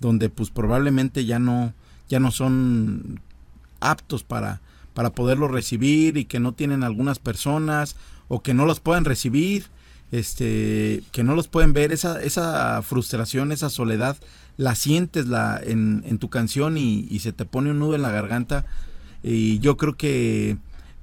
donde 0.00 0.28
pues 0.30 0.50
probablemente 0.50 1.24
ya 1.24 1.38
no 1.38 1.74
ya 2.08 2.18
no 2.18 2.30
son 2.30 3.20
aptos 3.80 4.22
para 4.22 4.60
para 4.94 5.10
poderlo 5.10 5.48
recibir 5.48 6.16
y 6.16 6.24
que 6.24 6.40
no 6.40 6.52
tienen 6.52 6.82
algunas 6.82 7.18
personas 7.18 7.96
o 8.28 8.42
que 8.42 8.54
no 8.54 8.64
los 8.64 8.80
pueden 8.80 9.04
recibir 9.04 9.66
este, 10.12 11.02
que 11.12 11.24
no 11.24 11.34
los 11.34 11.48
pueden 11.48 11.72
ver, 11.72 11.92
esa, 11.92 12.22
esa 12.22 12.82
frustración, 12.82 13.52
esa 13.52 13.70
soledad, 13.70 14.16
la 14.56 14.74
sientes 14.74 15.26
la, 15.26 15.60
en, 15.62 16.02
en 16.06 16.18
tu 16.18 16.30
canción 16.30 16.78
y, 16.78 17.18
se 17.18 17.32
te 17.32 17.44
pone 17.44 17.70
un 17.70 17.78
nudo 17.78 17.94
en 17.94 18.02
la 18.02 18.10
garganta. 18.10 18.66
Y 19.22 19.58
yo 19.58 19.76
creo 19.76 19.96
que 19.96 20.56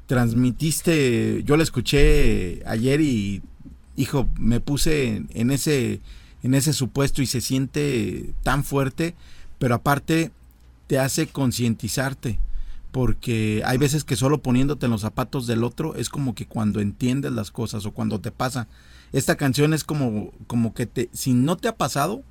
transmitiste, 0.07 1.43
yo 1.43 1.57
la 1.57 1.63
escuché 1.63 2.63
ayer 2.65 3.01
y, 3.01 3.41
hijo, 3.95 4.29
me 4.39 4.59
puse 4.59 5.23
en, 5.29 5.51
ese, 5.51 6.01
en 6.41 6.53
ese 6.53 6.73
supuesto 6.73 7.21
y 7.21 7.25
se 7.25 7.41
siente 7.41 8.33
tan 8.43 8.63
fuerte, 8.63 9.15
pero 9.59 9.75
aparte 9.75 10.31
te 10.87 10.99
hace 10.99 11.27
concientizarte 11.27 12.39
porque 12.91 13.63
hay 13.65 13.79
veces 13.79 14.03
que 14.03 14.15
solo 14.15 14.43
poniéndote 14.43 14.85
en 14.85 14.91
los 14.91 15.01
zapatos 15.01 15.47
del 15.47 15.63
otro 15.63 15.95
es 15.95 16.09
como 16.09 16.35
que 16.35 16.45
cuando 16.45 16.79
entiendes 16.79 17.31
las 17.31 17.49
cosas 17.49 17.87
o 17.87 17.91
cuando 17.91 18.19
te 18.19 18.31
pasa. 18.31 18.67
Esta 19.13 19.37
canción 19.37 19.73
es 19.73 19.83
como, 19.83 20.33
como 20.47 20.73
que 20.73 20.85
te, 20.85 21.09
si 21.13 21.33
no 21.33 21.55
te 21.55 21.67
ha 21.67 21.77
pasado, 21.77 22.23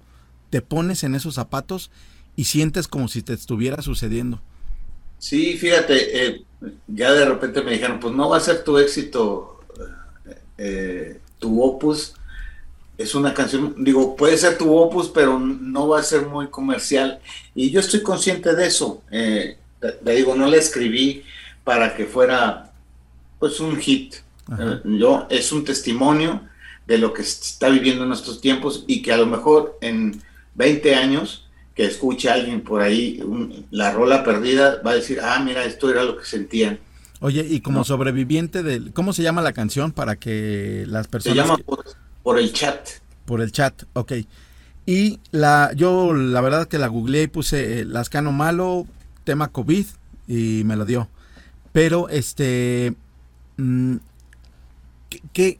te 0.50 0.60
pones 0.60 1.04
en 1.04 1.14
esos 1.14 1.36
zapatos 1.36 1.90
y 2.36 2.44
sientes 2.44 2.88
como 2.88 3.08
si 3.08 3.22
te 3.22 3.32
estuviera 3.32 3.80
sucediendo. 3.82 4.42
Sí, 5.18 5.56
fíjate, 5.56 6.26
eh, 6.26 6.44
ya 6.88 7.12
de 7.12 7.24
repente 7.24 7.62
me 7.62 7.72
dijeron, 7.72 8.00
pues 8.00 8.14
no 8.14 8.28
va 8.28 8.36
a 8.36 8.40
ser 8.40 8.64
tu 8.64 8.76
éxito 8.76 9.52
eh, 10.58 11.18
tu 11.38 11.62
opus 11.62 12.14
es 12.98 13.14
una 13.14 13.34
canción, 13.34 13.74
digo, 13.78 14.14
puede 14.14 14.36
ser 14.36 14.58
tu 14.58 14.76
opus, 14.76 15.08
pero 15.08 15.38
no 15.38 15.88
va 15.88 15.98
a 15.98 16.02
ser 16.02 16.26
muy 16.26 16.48
comercial. 16.48 17.20
Y 17.54 17.70
yo 17.70 17.80
estoy 17.80 18.02
consciente 18.02 18.54
de 18.54 18.66
eso. 18.66 19.02
Eh, 19.10 19.56
le 20.04 20.14
digo, 20.14 20.36
no 20.36 20.46
la 20.46 20.58
escribí 20.58 21.24
para 21.64 21.96
que 21.96 22.04
fuera 22.04 22.70
pues 23.40 23.58
un 23.60 23.76
hit. 23.76 24.16
Eh, 24.58 24.80
yo 24.84 25.26
es 25.30 25.50
un 25.50 25.64
testimonio 25.64 26.42
de 26.92 26.98
lo 26.98 27.14
que 27.14 27.22
está 27.22 27.70
viviendo 27.70 28.02
en 28.02 28.10
nuestros 28.10 28.42
tiempos 28.42 28.84
y 28.86 29.00
que 29.00 29.14
a 29.14 29.16
lo 29.16 29.24
mejor 29.24 29.78
en 29.80 30.22
20 30.56 30.94
años 30.94 31.48
que 31.74 31.86
escuche 31.86 32.28
alguien 32.28 32.60
por 32.60 32.82
ahí 32.82 33.18
la 33.70 33.92
rola 33.92 34.22
perdida 34.22 34.82
va 34.86 34.90
a 34.90 34.96
decir, 34.96 35.18
ah, 35.22 35.40
mira, 35.42 35.64
esto 35.64 35.88
era 35.88 36.04
lo 36.04 36.18
que 36.18 36.26
sentían. 36.26 36.78
Oye, 37.20 37.46
y 37.48 37.60
como 37.60 37.82
sobreviviente 37.82 38.62
del... 38.62 38.92
¿Cómo 38.92 39.14
se 39.14 39.22
llama 39.22 39.40
la 39.40 39.54
canción 39.54 39.92
para 39.92 40.16
que 40.16 40.84
las 40.86 41.08
personas... 41.08 41.46
Se 41.46 41.50
llama 41.50 41.62
por, 42.22 42.38
el 42.38 42.52
chat. 42.52 42.86
Por 43.24 43.40
el 43.40 43.52
chat, 43.52 43.84
ok. 43.94 44.12
Y 44.84 45.18
la, 45.30 45.72
yo 45.74 46.12
la 46.12 46.42
verdad 46.42 46.68
que 46.68 46.76
la 46.76 46.88
googleé 46.88 47.22
y 47.22 47.28
puse 47.28 47.80
eh, 47.80 47.84
Lascano 47.86 48.32
Malo, 48.32 48.86
tema 49.24 49.48
COVID, 49.48 49.86
y 50.28 50.62
me 50.66 50.76
lo 50.76 50.84
dio. 50.84 51.08
Pero, 51.72 52.10
este... 52.10 52.92
Mm, 53.56 53.96
¿qué, 55.32 55.58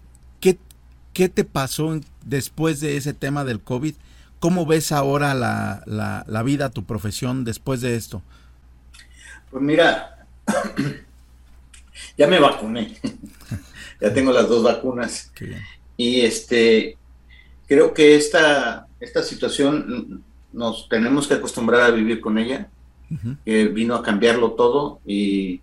qué, 1.12 1.28
te 1.28 1.44
pasó 1.44 2.00
después 2.24 2.80
de 2.80 2.96
ese 2.96 3.14
tema 3.14 3.44
del 3.44 3.60
COVID? 3.60 3.94
¿Cómo 4.40 4.66
ves 4.66 4.92
ahora 4.92 5.34
la, 5.34 5.82
la, 5.86 6.24
la 6.26 6.42
vida, 6.42 6.70
tu 6.70 6.84
profesión 6.84 7.44
después 7.44 7.80
de 7.80 7.94
esto? 7.94 8.22
Pues 9.50 9.62
mira, 9.62 10.26
ya 12.18 12.26
me 12.26 12.38
vacuné, 12.38 12.96
ya 14.00 14.12
tengo 14.12 14.32
las 14.32 14.48
dos 14.48 14.62
vacunas. 14.62 15.32
Y 15.96 16.22
este, 16.22 16.96
creo 17.66 17.94
que 17.94 18.16
esta, 18.16 18.86
esta 19.00 19.22
situación 19.22 20.24
nos 20.52 20.88
tenemos 20.88 21.26
que 21.26 21.34
acostumbrar 21.34 21.82
a 21.82 21.90
vivir 21.90 22.20
con 22.20 22.38
ella, 22.38 22.68
que 23.44 23.66
vino 23.66 23.94
a 23.94 24.02
cambiarlo 24.02 24.52
todo 24.52 25.00
y, 25.06 25.60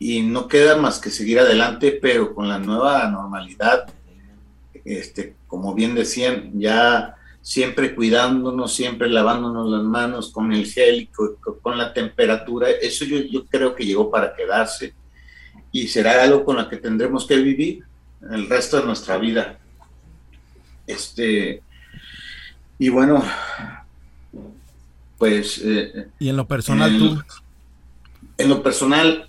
y 0.00 0.22
no 0.22 0.48
queda 0.48 0.76
más 0.76 0.98
que 0.98 1.10
seguir 1.10 1.38
adelante, 1.38 1.98
pero 2.02 2.34
con 2.34 2.48
la 2.48 2.58
nueva 2.58 3.08
normalidad, 3.08 3.86
este, 4.84 5.36
como 5.46 5.74
bien 5.74 5.94
decían, 5.94 6.52
ya 6.54 7.16
siempre 7.40 7.94
cuidándonos, 7.94 8.74
siempre 8.74 9.08
lavándonos 9.08 9.68
las 9.70 9.82
manos 9.82 10.32
con 10.32 10.52
el 10.52 10.66
gel, 10.66 11.08
con, 11.14 11.36
con 11.60 11.76
la 11.78 11.92
temperatura, 11.92 12.70
eso 12.70 13.04
yo, 13.04 13.18
yo 13.18 13.44
creo 13.46 13.74
que 13.74 13.84
llegó 13.84 14.10
para 14.10 14.34
quedarse 14.34 14.94
y 15.70 15.88
será 15.88 16.22
algo 16.22 16.44
con 16.44 16.56
lo 16.56 16.68
que 16.68 16.76
tendremos 16.76 17.26
que 17.26 17.36
vivir 17.36 17.84
el 18.30 18.48
resto 18.48 18.78
de 18.78 18.86
nuestra 18.86 19.18
vida. 19.18 19.58
Este, 20.86 21.62
y 22.78 22.88
bueno, 22.88 23.24
pues... 25.18 25.60
Eh, 25.64 26.08
¿Y 26.18 26.28
en 26.28 26.36
lo 26.36 26.46
personal 26.46 26.96
tú? 26.96 27.22
En 28.38 28.48
lo 28.48 28.62
personal 28.62 29.28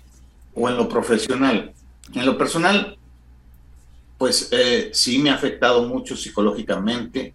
o 0.54 0.68
en 0.68 0.76
lo 0.76 0.88
profesional. 0.88 1.72
En 2.14 2.26
lo 2.26 2.38
personal, 2.38 2.96
pues 4.18 4.48
eh, 4.52 4.90
sí 4.92 5.18
me 5.18 5.30
ha 5.30 5.34
afectado 5.34 5.82
mucho 5.88 6.16
psicológicamente. 6.16 7.34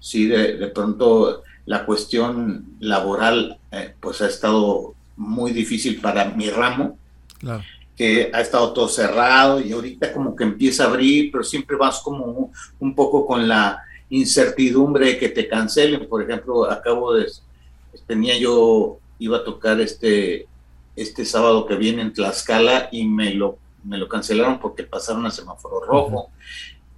Sí, 0.00 0.26
de, 0.26 0.66
pronto 0.68 1.42
la 1.66 1.86
cuestión 1.86 2.76
laboral, 2.80 3.58
eh, 3.70 3.94
pues 4.00 4.20
ha 4.20 4.26
estado 4.26 4.94
muy 5.16 5.52
difícil 5.52 6.00
para 6.00 6.24
mi 6.26 6.50
ramo. 6.50 6.98
Claro 7.38 7.62
que 7.96 8.30
ha 8.32 8.40
estado 8.40 8.72
todo 8.72 8.88
cerrado 8.88 9.60
y 9.60 9.72
ahorita 9.72 10.12
como 10.12 10.34
que 10.34 10.44
empieza 10.44 10.84
a 10.84 10.88
abrir, 10.88 11.30
pero 11.30 11.44
siempre 11.44 11.76
vas 11.76 12.00
como 12.00 12.50
un, 12.78 12.94
poco 12.94 13.26
con 13.26 13.46
la 13.46 13.82
incertidumbre 14.08 15.06
de 15.06 15.18
que 15.18 15.28
te 15.28 15.48
cancelen. 15.48 16.08
Por 16.08 16.22
ejemplo, 16.22 16.70
acabo 16.70 17.14
de, 17.14 17.26
tenía 18.06 18.36
yo, 18.38 18.98
iba 19.18 19.38
a 19.38 19.44
tocar 19.44 19.80
este, 19.80 20.46
este 20.96 21.24
sábado 21.24 21.66
que 21.66 21.76
viene 21.76 22.02
en 22.02 22.12
Tlaxcala 22.12 22.88
y 22.90 23.06
me 23.06 23.34
lo, 23.34 23.58
me 23.84 23.98
lo 23.98 24.08
cancelaron 24.08 24.58
porque 24.58 24.84
pasaron 24.84 25.26
a 25.26 25.30
semáforo 25.30 25.80
rojo. 25.80 26.30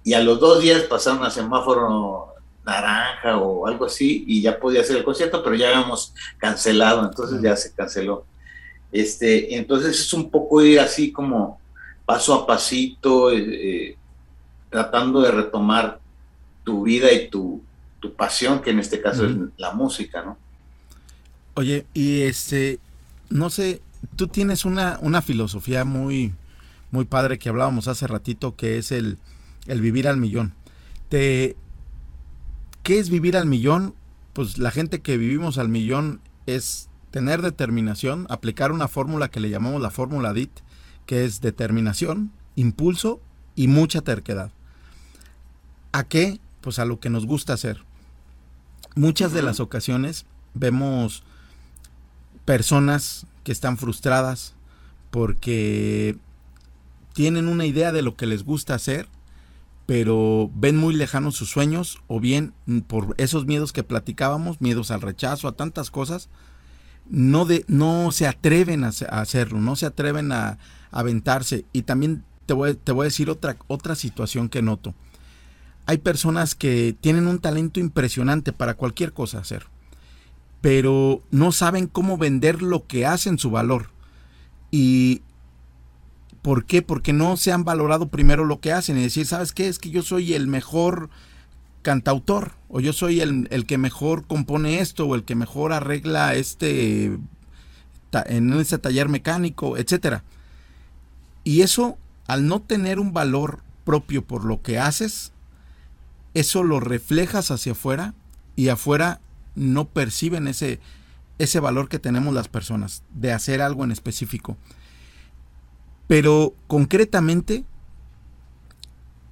Y 0.03 0.13
a 0.13 0.21
los 0.21 0.39
dos 0.39 0.61
días 0.61 0.83
pasaron 0.83 1.23
a 1.23 1.29
semáforo 1.29 2.35
naranja 2.65 3.37
o 3.37 3.67
algo 3.67 3.85
así 3.85 4.23
y 4.27 4.41
ya 4.41 4.59
podía 4.59 4.81
hacer 4.81 4.97
el 4.97 5.03
concierto, 5.03 5.43
pero 5.43 5.55
ya 5.55 5.69
habíamos 5.69 6.13
cancelado, 6.37 7.05
entonces 7.05 7.41
ya 7.41 7.55
se 7.55 7.73
canceló. 7.73 8.25
Este, 8.91 9.55
entonces 9.55 9.99
es 9.99 10.13
un 10.13 10.29
poco 10.29 10.61
ir 10.63 10.79
así 10.79 11.11
como 11.11 11.59
paso 12.05 12.33
a 12.33 12.47
pasito, 12.47 13.31
eh, 13.31 13.37
eh, 13.39 13.97
tratando 14.69 15.21
de 15.21 15.31
retomar 15.31 15.99
tu 16.63 16.83
vida 16.83 17.11
y 17.11 17.29
tu, 17.29 17.61
pasión, 18.17 18.61
que 18.61 18.69
en 18.69 18.77
este 18.77 19.01
caso 19.01 19.25
es 19.25 19.35
la 19.57 19.71
música, 19.71 20.21
¿no? 20.21 20.37
Oye, 21.55 21.87
y 21.91 22.21
este, 22.21 22.77
no 23.31 23.49
sé, 23.49 23.81
tú 24.15 24.27
tienes 24.27 24.63
una, 24.63 24.99
una 25.01 25.23
filosofía 25.23 25.85
muy, 25.85 26.31
muy 26.95 27.05
padre 27.05 27.37
que 27.37 27.49
hablábamos 27.49 27.87
hace 27.87 28.07
ratito, 28.07 28.55
que 28.55 28.77
es 28.77 28.91
el, 28.91 29.19
el 29.67 29.81
vivir 29.81 30.07
al 30.07 30.17
millón. 30.17 30.53
Te, 31.09 31.55
¿Qué 32.81 32.99
es 32.99 33.09
vivir 33.09 33.35
al 33.35 33.45
millón? 33.45 33.93
Pues 34.33 34.57
la 34.57 34.71
gente 34.71 35.01
que 35.01 35.17
vivimos 35.17 35.57
al 35.57 35.69
millón 35.69 36.21
es 36.45 36.89
tener 37.11 37.41
determinación, 37.41 38.25
aplicar 38.29 38.71
una 38.71 38.87
fórmula 38.87 39.29
que 39.29 39.39
le 39.39 39.49
llamamos 39.49 39.81
la 39.81 39.91
fórmula 39.91 40.33
DIT, 40.33 40.51
que 41.05 41.25
es 41.25 41.41
determinación, 41.41 42.31
impulso 42.55 43.21
y 43.55 43.67
mucha 43.67 44.01
terquedad. 44.01 44.51
¿A 45.91 46.03
qué? 46.03 46.39
Pues 46.61 46.79
a 46.79 46.85
lo 46.85 46.99
que 46.99 47.09
nos 47.09 47.25
gusta 47.25 47.53
hacer. 47.53 47.83
Muchas 48.95 49.33
de 49.33 49.41
las 49.41 49.59
ocasiones 49.59 50.25
vemos 50.53 51.23
personas 52.45 53.27
que 53.43 53.51
están 53.51 53.77
frustradas 53.77 54.53
porque 55.09 56.17
tienen 57.15 57.47
una 57.47 57.65
idea 57.65 57.93
de 57.93 58.01
lo 58.01 58.17
que 58.17 58.27
les 58.27 58.43
gusta 58.43 58.75
hacer, 58.75 59.07
pero 59.85 60.51
ven 60.53 60.75
muy 60.75 60.93
lejanos 60.93 61.35
sus 61.35 61.49
sueños 61.49 62.01
o 62.07 62.19
bien 62.19 62.53
por 62.87 63.15
esos 63.17 63.45
miedos 63.45 63.71
que 63.71 63.83
platicábamos, 63.83 64.59
miedos 64.59 64.91
al 64.91 65.01
rechazo, 65.01 65.47
a 65.47 65.53
tantas 65.53 65.91
cosas, 65.91 66.27
no, 67.09 67.45
de, 67.45 67.63
no 67.69 68.11
se 68.11 68.27
atreven 68.27 68.83
a, 68.83 68.89
hacerlo, 68.89 69.61
no 69.61 69.77
se 69.77 69.85
atreven 69.85 70.33
a, 70.33 70.57
aventarse. 70.91 71.63
Y 71.71 71.83
también 71.83 72.25
te 72.47 72.53
voy, 72.53 72.75
te 72.75 72.91
voy 72.91 73.05
a 73.05 73.11
decir 73.11 73.29
otra, 73.29 73.55
otra 73.67 73.95
situación 73.95 74.49
que 74.49 74.61
noto. 74.61 74.93
Hay 75.85 75.99
personas 75.99 76.53
que 76.53 76.97
tienen 76.99 77.27
un 77.27 77.39
talento 77.39 77.79
impresionante 77.79 78.51
para 78.51 78.73
cualquier 78.73 79.13
cosa 79.13 79.39
hacer, 79.39 79.67
pero 80.59 81.21
no 81.31 81.53
saben 81.53 81.87
cómo 81.87 82.17
vender 82.17 82.61
lo 82.61 82.85
que 82.87 83.05
hacen 83.05 83.39
su 83.39 83.51
valor. 83.51 83.91
¿Y 84.69 85.21
por 86.45 86.65
qué? 86.65 86.83
Porque 86.83 87.11
no 87.11 87.37
se 87.37 87.51
han 87.51 87.63
valorado 87.63 88.09
primero 88.09 88.45
lo 88.45 88.59
que 88.59 88.71
hacen 88.71 88.99
y 88.99 89.01
decir, 89.01 89.25
¿sabes 89.25 89.51
qué? 89.51 89.67
Es 89.67 89.79
que 89.79 89.89
yo 89.89 90.03
soy 90.03 90.35
el 90.35 90.45
mejor 90.45 91.09
cantautor 91.81 92.51
o 92.69 92.79
yo 92.79 92.93
soy 92.93 93.19
el, 93.19 93.65
que 93.65 93.79
mejor 93.79 94.27
compone 94.27 94.77
esto 94.79 95.07
o 95.07 95.15
el 95.15 95.23
que 95.23 95.33
mejor 95.33 95.73
arregla 95.73 96.35
este 96.35 97.17
en 98.27 98.53
este 98.53 98.77
taller 98.77 99.09
mecánico, 99.09 99.75
etcétera. 99.75 100.23
Y 101.43 101.61
eso 101.61 101.97
al 102.27 102.45
no 102.45 102.61
tener 102.61 102.99
un 102.99 103.11
valor 103.11 103.63
propio 103.83 104.23
por 104.23 104.45
lo 104.45 104.61
que 104.61 104.77
haces, 104.77 105.31
eso 106.35 106.61
lo 106.61 106.79
reflejas 106.79 107.49
hacia 107.49 107.71
afuera 107.71 108.13
y 108.55 108.67
afuera 108.67 109.19
no 109.55 109.85
perciben 109.85 110.47
ese 110.47 110.79
ese 111.39 111.59
valor 111.59 111.89
que 111.89 111.97
tenemos 111.97 112.35
las 112.35 112.49
personas 112.49 113.01
de 113.15 113.33
hacer 113.33 113.63
algo 113.63 113.83
en 113.83 113.91
específico. 113.91 114.57
Pero 116.07 116.53
concretamente 116.67 117.65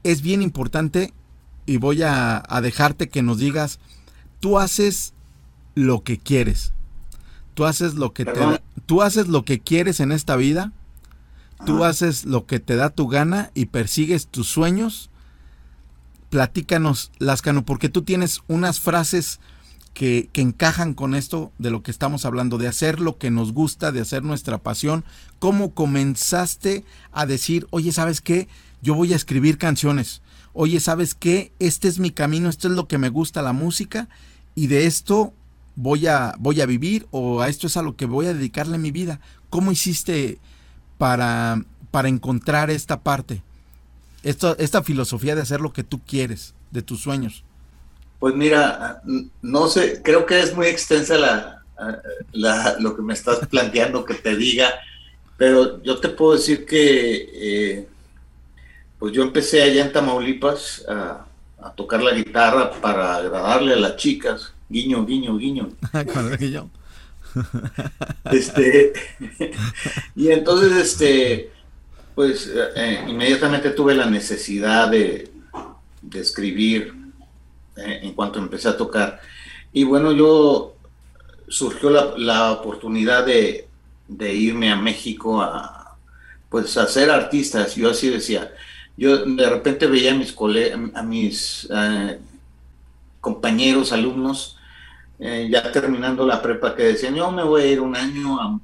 es 0.04 0.22
bien 0.22 0.42
importante 0.42 1.14
y 1.66 1.78
voy 1.78 2.04
a, 2.04 2.44
dejarte 2.62 3.10
que 3.10 3.22
nos 3.22 3.38
digas, 3.38 3.80
tú 4.40 4.60
haces 4.60 5.14
lo 5.76 6.04
que 6.04 6.18
quieres. 6.18 6.74
Tú 7.54 7.66
haces 7.66 7.96
lo 7.96 8.14
que 8.14 8.26
te 8.26 8.62
tú 8.86 9.02
haces 9.02 9.28
lo 9.28 9.46
que 9.46 9.60
quieres 9.60 10.00
en 10.00 10.12
esta 10.12 10.36
vida. 10.36 10.72
Tú 11.66 11.86
haces 11.86 12.26
lo 12.26 12.46
que 12.46 12.60
te 12.60 12.76
da 12.76 12.90
tu 12.90 13.08
gana 13.08 13.52
y 13.54 13.68
persigues 13.68 14.28
tus 14.28 14.48
sueños. 14.50 15.10
Platícanos, 16.30 17.12
Lascano, 17.20 17.64
porque 17.64 17.90
tú 17.90 18.02
tienes 18.02 18.42
unas 18.48 18.80
frases 18.80 19.40
que, 19.94 20.30
que, 20.34 20.42
encajan 20.42 20.94
con 20.94 21.16
esto 21.16 21.52
de 21.60 21.72
lo 21.72 21.84
que 21.84 21.92
estamos 21.92 22.26
hablando, 22.26 22.58
de 22.58 22.68
hacer 22.68 23.00
lo 23.00 23.18
que 23.18 23.32
nos 23.32 23.54
gusta, 23.54 23.92
de 23.92 24.02
hacer 24.02 24.24
nuestra 24.24 24.58
pasión. 24.58 25.04
¿Cómo 25.40 25.74
comenzaste 25.74 26.84
a 27.12 27.26
decir, 27.26 27.68
oye, 27.70 27.92
¿sabes 27.92 28.22
qué? 28.22 28.48
Yo 28.82 28.96
voy 28.96 29.14
a 29.14 29.16
escribir 29.16 29.58
canciones 29.58 30.22
oye, 30.54 30.80
¿sabes 30.80 31.16
qué? 31.16 31.52
Este 31.60 31.88
es 31.88 32.00
mi 32.00 32.12
camino, 32.12 32.50
esto 32.50 32.68
es 32.68 32.76
lo 32.76 32.88
que 32.88 32.98
me 32.98 33.10
gusta 33.10 33.42
la 33.42 33.54
música 33.54 34.08
y 34.56 34.68
de 34.68 34.86
esto 34.86 35.34
voy 35.76 36.08
a, 36.08 36.36
voy 36.40 36.62
a 36.62 36.66
vivir 36.66 37.08
o 37.12 37.42
a 37.42 37.50
esto 37.50 37.68
es 37.68 37.76
a 37.76 37.82
lo 37.82 37.96
que 37.96 38.06
voy 38.06 38.28
a 38.28 38.34
dedicarle 38.34 38.78
mi 38.78 38.92
vida. 38.92 39.20
¿Cómo 39.50 39.72
hiciste 39.72 40.40
para, 40.98 41.64
para 41.92 42.08
encontrar 42.08 42.70
esta 42.70 43.02
parte? 43.02 43.42
Esto, 44.22 44.56
esta 44.58 44.84
filosofía 44.84 45.36
de 45.36 45.42
hacer 45.42 45.60
lo 45.60 45.74
que 45.74 45.84
tú 45.84 46.00
quieres, 46.00 46.54
de 46.72 46.82
tus 46.82 47.02
sueños. 47.02 47.44
Pues 48.24 48.36
mira, 48.36 49.02
no 49.42 49.68
sé, 49.68 50.00
creo 50.02 50.26
que 50.26 50.40
es 50.40 50.56
muy 50.56 50.68
extensa 50.68 51.18
la, 52.32 52.78
lo 52.80 52.96
que 52.96 53.02
me 53.02 53.14
estás 53.14 53.46
planteando 53.48 54.06
que 54.06 54.14
te 54.14 54.38
diga, 54.38 54.70
pero 55.36 55.84
yo 55.84 56.00
te 56.00 56.08
puedo 56.08 56.32
decir 56.32 56.66
que 56.66 57.30
eh, 57.34 57.88
pues 58.98 59.12
yo 59.12 59.24
empecé 59.24 59.62
allá 59.62 59.84
en 59.84 59.92
Tamaulipas 59.92 60.86
a, 60.88 61.26
a 61.62 61.72
tocar 61.74 62.02
la 62.02 62.14
guitarra 62.14 62.72
para 62.72 63.18
agradarle 63.18 63.74
a 63.74 63.78
las 63.78 63.98
chicas. 63.98 64.54
Guiño, 64.70 65.06
guiño, 65.06 65.38
guiño. 65.38 65.72
guiño. 66.40 66.70
este, 68.32 68.94
y 70.16 70.30
entonces, 70.30 70.72
este, 70.78 71.52
pues 72.16 72.50
eh, 72.56 73.04
inmediatamente 73.06 73.72
tuve 73.72 73.94
la 73.94 74.06
necesidad 74.06 74.88
de, 74.88 75.30
de 76.02 76.22
escribir 76.22 77.03
eh, 77.76 78.00
en 78.04 78.14
cuanto 78.14 78.40
empecé 78.40 78.70
a 78.70 78.78
tocar. 78.78 79.20
Y 79.72 79.84
bueno, 79.84 80.12
yo 80.12 80.76
surgió 81.48 81.90
la, 81.90 82.14
la 82.18 82.52
oportunidad 82.52 83.26
de, 83.26 83.68
de, 84.08 84.34
irme 84.34 84.72
a 84.72 84.76
México 84.76 85.42
a, 85.42 85.98
pues, 86.50 86.78
a 86.78 86.88
ser 86.88 87.10
artistas. 87.10 87.76
Yo 87.76 87.90
así 87.90 88.10
decía, 88.10 88.52
yo 88.98 89.26
de 89.26 89.50
repente 89.50 89.88
veía 89.88 90.12
a 90.12 90.16
mis, 90.16 90.36
a 90.94 91.04
mis 91.04 91.68
eh, 91.74 92.20
compañeros, 93.20 93.92
alumnos, 93.92 94.58
eh, 95.20 95.48
ya 95.52 95.72
terminando 95.72 96.26
la 96.26 96.42
prepa, 96.42 96.76
que 96.76 96.84
decían, 96.84 97.16
yo 97.16 97.32
me 97.32 97.44
voy 97.44 97.62
a 97.62 97.68
ir 97.68 97.82
un 97.82 97.96
año 97.96 98.40
a, 98.40 98.60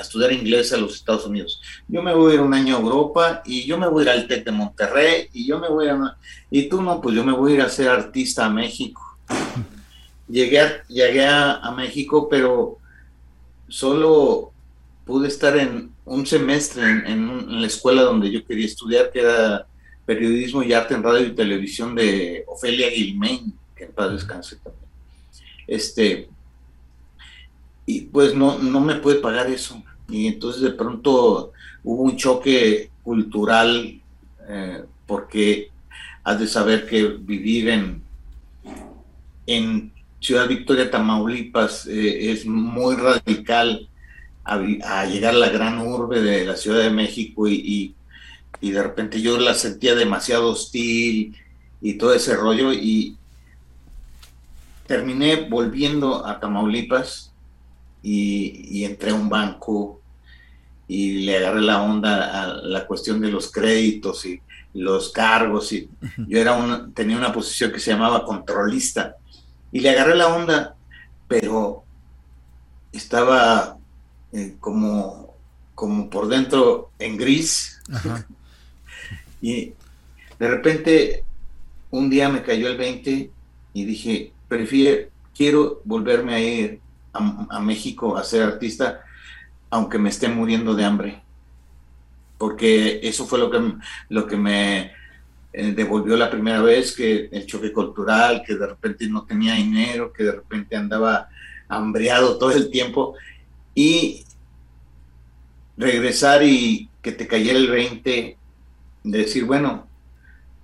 estudiar 0.00 0.32
inglés 0.32 0.72
a 0.72 0.76
los 0.76 0.94
Estados 0.94 1.26
Unidos, 1.26 1.60
yo 1.88 2.02
me 2.02 2.14
voy 2.14 2.32
a 2.32 2.34
ir 2.34 2.40
un 2.40 2.54
año 2.54 2.76
a 2.76 2.80
Europa 2.80 3.42
y 3.44 3.64
yo 3.64 3.78
me 3.78 3.88
voy 3.88 4.02
a 4.02 4.14
ir 4.14 4.20
al 4.20 4.26
TEC 4.26 4.44
de 4.44 4.52
Monterrey 4.52 5.28
y 5.32 5.46
yo 5.46 5.58
me 5.58 5.68
voy 5.68 5.88
a... 5.88 6.16
Y 6.50 6.68
tú 6.68 6.82
no, 6.82 7.00
pues 7.00 7.14
yo 7.14 7.24
me 7.24 7.32
voy 7.32 7.52
a 7.52 7.54
ir 7.56 7.60
a 7.62 7.68
ser 7.68 7.88
artista 7.88 8.46
a 8.46 8.50
México. 8.50 9.02
Llegué 10.28 10.82
llegué 10.88 11.26
a 11.26 11.72
México, 11.76 12.28
pero 12.28 12.78
solo 13.68 14.52
pude 15.04 15.28
estar 15.28 15.56
en 15.56 15.92
un 16.04 16.26
semestre 16.26 16.82
en, 16.82 17.60
la 17.60 17.66
escuela 17.66 18.02
donde 18.02 18.30
yo 18.30 18.44
quería 18.44 18.66
estudiar, 18.66 19.10
que 19.10 19.20
era 19.20 19.66
periodismo 20.04 20.62
y 20.62 20.72
arte 20.72 20.94
en 20.94 21.02
radio 21.02 21.26
y 21.26 21.34
televisión 21.34 21.94
de 21.94 22.44
Ofelia 22.46 22.90
Guilmain, 22.90 23.54
que 23.74 23.84
en 23.84 23.92
paz 23.92 24.12
descanse 24.12 24.56
también. 24.56 24.84
Este, 25.66 26.28
y 27.86 28.02
pues 28.02 28.34
no, 28.34 28.58
no 28.58 28.80
me 28.80 28.96
pude 28.96 29.16
pagar 29.16 29.48
eso. 29.48 29.82
Y 30.08 30.26
entonces 30.26 30.62
de 30.62 30.70
pronto 30.70 31.52
hubo 31.82 32.02
un 32.02 32.16
choque 32.16 32.90
cultural, 33.02 34.00
eh, 34.48 34.84
porque 35.06 35.70
has 36.22 36.40
de 36.40 36.46
saber 36.46 36.86
que 36.86 37.04
vivir 37.04 37.68
en, 37.68 38.02
en 39.46 39.92
Ciudad 40.20 40.48
Victoria, 40.48 40.90
Tamaulipas, 40.90 41.86
eh, 41.86 42.32
es 42.32 42.46
muy 42.46 42.96
radical 42.96 43.88
a, 44.42 45.06
llegar 45.06 45.34
a 45.34 45.38
la 45.38 45.48
gran 45.50 45.78
urbe 45.80 46.22
de 46.22 46.44
la 46.46 46.56
Ciudad 46.56 46.82
de 46.82 46.90
México 46.90 47.48
y, 47.48 47.94
de 48.60 48.82
repente 48.82 49.20
yo 49.20 49.38
la 49.38 49.52
sentía 49.52 49.94
demasiado 49.94 50.48
hostil 50.48 51.36
y 51.82 51.94
todo 51.94 52.14
ese 52.14 52.34
rollo 52.34 52.72
y 52.72 53.18
terminé 54.86 55.46
volviendo 55.50 56.24
a 56.24 56.40
Tamaulipas 56.40 57.33
y, 58.04 58.84
entré 58.84 59.10
a 59.10 59.14
un 59.14 59.28
banco 59.28 60.00
y 60.86 61.24
le 61.24 61.38
agarré 61.38 61.62
la 61.62 61.82
onda 61.82 62.42
a 62.42 62.46
la 62.46 62.86
cuestión 62.86 63.20
de 63.20 63.28
los 63.28 63.50
créditos 63.50 64.26
y 64.26 64.40
los 64.74 65.10
cargos 65.10 65.72
y 65.72 65.88
yo 66.28 66.38
era 66.38 66.52
un, 66.52 66.92
tenía 66.92 67.16
una 67.16 67.32
posición 67.32 67.72
que 67.72 67.78
se 67.78 67.92
llamaba 67.92 68.24
controlista 68.24 69.16
y 69.72 69.80
le 69.80 69.90
agarré 69.90 70.14
la 70.16 70.28
onda 70.28 70.76
pero 71.26 71.84
estaba 72.92 73.78
eh, 74.32 74.56
como, 74.60 75.34
como 75.74 76.10
por 76.10 76.28
dentro 76.28 76.90
en 76.98 77.16
gris. 77.16 77.80
y 79.40 79.72
de 80.38 80.48
repente 80.48 81.24
un 81.90 82.10
día 82.10 82.28
me 82.28 82.42
cayó 82.42 82.68
el 82.68 82.76
20 82.76 83.30
y 83.72 83.84
dije, 83.84 84.32
prefiero, 84.48 85.08
quiero 85.34 85.80
volverme 85.84 86.34
a 86.34 86.40
ir 86.40 86.80
a, 87.14 87.60
México 87.60 88.16
a 88.16 88.24
ser 88.24 88.42
artista, 88.42 89.00
aunque 89.70 89.98
me 89.98 90.08
esté 90.10 90.28
muriendo 90.28 90.74
de 90.74 90.84
hambre. 90.84 91.22
Porque 92.36 93.00
eso 93.02 93.24
fue 93.26 93.38
lo 93.38 93.50
que, 93.50 93.60
lo 94.08 94.26
que 94.26 94.36
me 94.36 94.92
eh, 95.52 95.72
devolvió 95.72 96.16
la 96.16 96.30
primera 96.30 96.60
vez, 96.60 96.94
que 96.94 97.28
el 97.30 97.46
choque 97.46 97.72
cultural, 97.72 98.42
que 98.44 98.56
de 98.56 98.66
repente 98.66 99.08
no 99.08 99.24
tenía 99.24 99.54
dinero, 99.54 100.12
que 100.12 100.24
de 100.24 100.32
repente 100.32 100.76
andaba 100.76 101.28
hambreado 101.68 102.38
todo 102.38 102.50
el 102.50 102.70
tiempo 102.70 103.14
y 103.74 104.24
regresar 105.76 106.42
y 106.42 106.88
que 107.02 107.12
te 107.12 107.26
cayera 107.26 107.58
el 107.58 107.70
20, 107.70 108.38
de 109.04 109.18
decir, 109.18 109.44
bueno, 109.44 109.86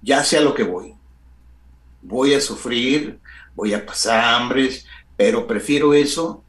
ya 0.03 0.25
sé 0.25 0.39
a 0.39 0.41
lo 0.41 0.55
que 0.55 0.63
voy. 0.63 0.95
Voy 2.03 2.35
a 2.35 2.41
sufrir, 2.41 3.21
voy 3.55 3.75
a 3.75 3.85
pasar 3.85 4.25
hambres, 4.25 4.87
pero 5.21 5.47
prefiero 5.47 5.93
eso 5.93 6.43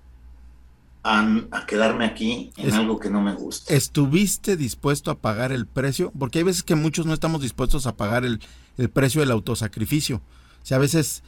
a, 1.03 1.43
quedarme 1.67 2.05
aquí 2.05 2.53
en 2.55 2.71
algo 2.71 3.01
que 3.01 3.09
no 3.09 3.21
me 3.21 3.33
gusta. 3.33 3.73
¿Estuviste 3.73 4.55
dispuesto 4.55 5.11
a 5.11 5.19
pagar 5.19 5.51
el 5.51 5.65
precio? 5.65 6.13
Porque 6.17 6.37
hay 6.37 6.45
veces 6.45 6.63
que 6.63 6.75
muchos 6.75 7.05
no 7.05 7.13
estamos 7.13 7.41
dispuestos 7.41 7.85
a 7.85 7.97
pagar 7.97 8.23
el, 8.23 8.39
el 8.77 8.89
precio 8.89 9.19
del 9.19 9.31
autosacrificio. 9.31 10.21
O 10.63 10.65
sea, 10.65 10.77
a 10.77 10.79
veces 10.79 11.21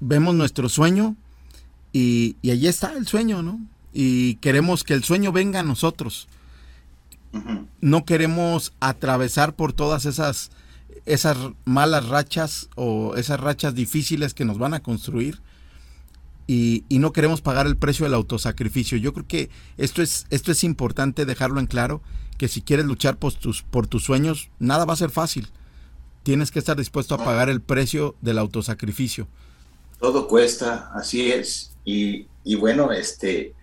vemos 0.00 0.34
nuestro 0.34 0.70
sueño 0.70 1.14
y, 1.92 2.36
y 2.40 2.52
allí 2.52 2.68
está 2.68 2.94
el 2.94 3.06
sueño, 3.06 3.42
¿no? 3.42 3.60
y 3.92 4.36
queremos 4.36 4.82
que 4.82 4.94
el 4.94 5.04
sueño 5.04 5.30
venga 5.30 5.60
a 5.60 5.64
nosotros. 5.64 6.26
No 7.82 8.06
queremos 8.06 8.72
atravesar 8.80 9.56
por 9.56 9.74
todas 9.74 10.06
esas, 10.06 10.52
esas 11.04 11.36
malas 11.66 12.08
rachas 12.08 12.70
o 12.76 13.14
esas 13.16 13.40
rachas 13.40 13.74
difíciles 13.74 14.32
que 14.32 14.46
nos 14.46 14.56
van 14.56 14.72
a 14.72 14.80
construir 14.80 15.42
y, 16.88 16.98
no 16.98 17.12
queremos 17.12 17.40
pagar 17.40 17.66
el 17.66 17.76
precio 17.76 18.04
del 18.04 18.14
autosacrificio. 18.14 18.98
Yo 18.98 19.12
creo 19.12 19.26
que 19.26 19.50
esto 19.78 20.02
es, 20.02 20.26
esto 20.30 20.52
es 20.52 20.64
importante 20.64 21.24
dejarlo 21.24 21.60
en 21.60 21.66
claro, 21.66 22.02
que 22.38 22.48
si 22.48 22.62
quieres 22.62 22.86
luchar 22.86 23.16
por 23.16 23.32
tus, 23.34 23.62
por 23.62 23.86
tus 23.86 24.04
sueños, 24.04 24.50
nada 24.58 24.84
va 24.84 24.92
a 24.94 24.96
ser 24.96 25.10
fácil. 25.10 25.48
Tienes 26.22 26.50
que 26.50 26.58
estar 26.58 26.76
dispuesto 26.76 27.14
a 27.14 27.24
pagar 27.24 27.48
el 27.48 27.60
precio 27.60 28.16
del 28.20 28.38
autosacrificio. 28.38 29.28
Todo 29.98 30.28
cuesta, 30.28 30.90
así 30.94 31.30
es. 31.30 31.72
Y, 31.84 32.26
y 32.44 32.56
bueno, 32.56 32.92
este, 32.92 33.54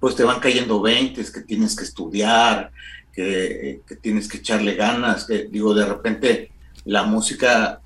pues 0.00 0.14
te 0.16 0.24
van 0.24 0.40
cayendo 0.40 0.80
20, 0.80 1.24
que 1.32 1.40
tienes 1.40 1.74
que 1.74 1.84
estudiar, 1.84 2.70
que, 3.12 3.80
tienes 4.02 4.28
que 4.28 4.38
echarle 4.38 4.74
ganas, 4.74 5.24
que 5.24 5.44
digo, 5.44 5.72
de 5.74 5.86
repente 5.86 6.50
la 6.84 7.04
música, 7.04 7.80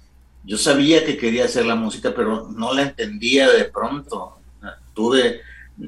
yo 0.45 0.59
sabía 0.59 1.05
que 1.05 1.17
quería 1.17 1.45
hacer 1.45 1.67
la 1.67 1.75
música, 1.77 2.13
pero 2.17 2.49
no 2.49 2.73
la 2.73 2.83
entendía 2.83 3.49
de 3.51 3.67
pronto. 3.67 4.38
Tuve, 4.99 5.43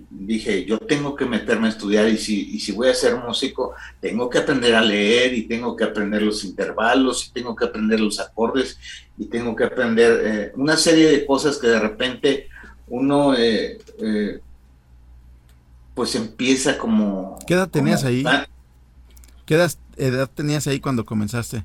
dije, 0.09 0.65
yo 0.65 0.79
tengo 0.79 1.17
que 1.17 1.25
meterme 1.25 1.67
a 1.67 1.71
estudiar 1.71 2.09
y 2.09 2.17
si, 2.17 2.55
y 2.55 2.61
si 2.61 2.71
voy 2.71 2.91
a 2.91 2.95
ser 2.95 3.17
músico, 3.17 3.75
tengo 4.01 4.31
que 4.31 4.39
aprender 4.39 4.77
a 4.77 4.81
leer 4.81 5.35
y 5.35 5.49
tengo 5.49 5.75
que 5.75 5.83
aprender 5.83 6.23
los 6.23 6.45
intervalos 6.45 7.27
y 7.27 7.33
tengo 7.33 7.57
que 7.57 7.65
aprender 7.65 7.99
los 7.99 8.21
acordes 8.21 8.79
y 9.19 9.25
tengo 9.25 9.57
que 9.57 9.65
aprender 9.65 10.21
eh, 10.25 10.53
una 10.55 10.77
serie 10.77 11.11
de 11.11 11.27
cosas 11.27 11.59
que 11.59 11.67
de 11.67 11.81
repente 11.81 12.49
uno 12.87 13.35
eh, 13.37 13.79
eh, 13.99 14.39
pues 15.93 16.15
empieza 16.15 16.79
como... 16.79 17.37
¿Qué 17.45 17.55
edad 17.55 17.69
tenías 17.69 18.05
ahí? 18.05 18.25
¿Qué 19.45 19.57
edad, 19.97 20.31
tenías 20.33 20.69
ahí 20.69 20.79
cuando 20.79 21.05
comenzaste 21.05 21.65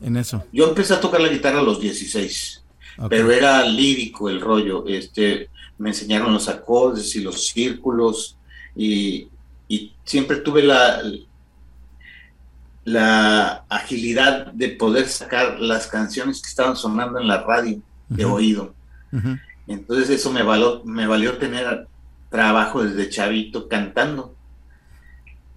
en 0.00 0.16
eso? 0.16 0.44
Yo 0.52 0.68
empecé 0.68 0.94
a 0.94 1.00
tocar 1.00 1.20
la 1.20 1.28
guitarra 1.28 1.58
a 1.58 1.64
los 1.64 1.80
16, 1.80 2.62
pero 3.08 3.32
era 3.32 3.66
lírico 3.66 4.30
el 4.30 4.40
rollo. 4.40 4.86
Este, 4.86 5.50
me 5.78 5.90
enseñaron 5.90 6.32
los 6.32 6.48
acordes 6.48 7.14
y 7.16 7.20
los 7.20 7.48
círculos 7.48 8.36
y, 8.76 9.28
siempre 10.04 10.36
tuve 10.36 10.62
la, 10.62 11.00
la 12.84 13.64
agilidad 13.70 14.52
de 14.52 14.68
poder 14.68 15.08
sacar 15.08 15.58
las 15.60 15.86
canciones 15.86 16.42
que 16.42 16.48
estaban 16.48 16.76
sonando 16.76 17.18
en 17.18 17.26
la 17.26 17.42
radio 17.42 17.80
de 18.08 18.24
oído. 18.26 18.74
Entonces 19.66 20.10
eso 20.10 20.30
me, 20.30 20.42
me 20.84 21.06
valió 21.06 21.38
tener 21.38 21.86
trabajo 22.28 22.84
desde 22.84 23.08
chavito 23.08 23.66
cantando. 23.68 24.34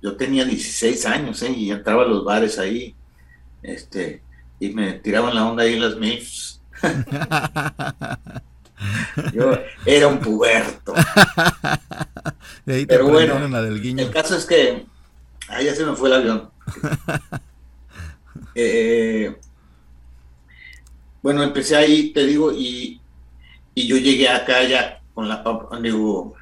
Yo 0.01 0.15
tenía 0.15 0.45
16 0.45 1.05
años 1.07 1.41
¿eh? 1.41 1.51
y 1.51 1.71
entraba 1.71 2.03
a 2.03 2.07
los 2.07 2.23
bares 2.23 2.57
ahí 2.59 2.95
este, 3.63 4.21
y 4.59 4.69
me 4.69 4.93
tiraban 4.93 5.33
la 5.33 5.47
onda 5.47 5.63
ahí 5.63 5.79
las 5.79 5.95
MILFs. 5.97 6.61
Yo 9.33 9.57
era 9.85 10.07
un 10.07 10.19
puberto. 10.19 10.93
Pero 12.65 13.07
bueno, 13.07 13.37
el 13.37 14.11
caso 14.11 14.35
es 14.35 14.45
que, 14.45 14.85
ahí 15.47 15.65
ya 15.65 15.75
se 15.75 15.85
me 15.85 15.95
fue 15.95 16.09
el 16.09 16.15
avión. 16.15 16.49
Eh, 18.57 19.35
bueno, 21.21 21.43
empecé 21.43 21.75
ahí, 21.75 22.13
te 22.13 22.25
digo, 22.25 22.53
y, 22.53 23.01
y, 23.73 23.87
yo 23.87 23.97
llegué 23.97 24.29
acá 24.29 24.63
ya 24.63 25.01
con 25.13 25.27
la 25.27 25.43
papa, 25.43 25.77
digo, 25.81 26.35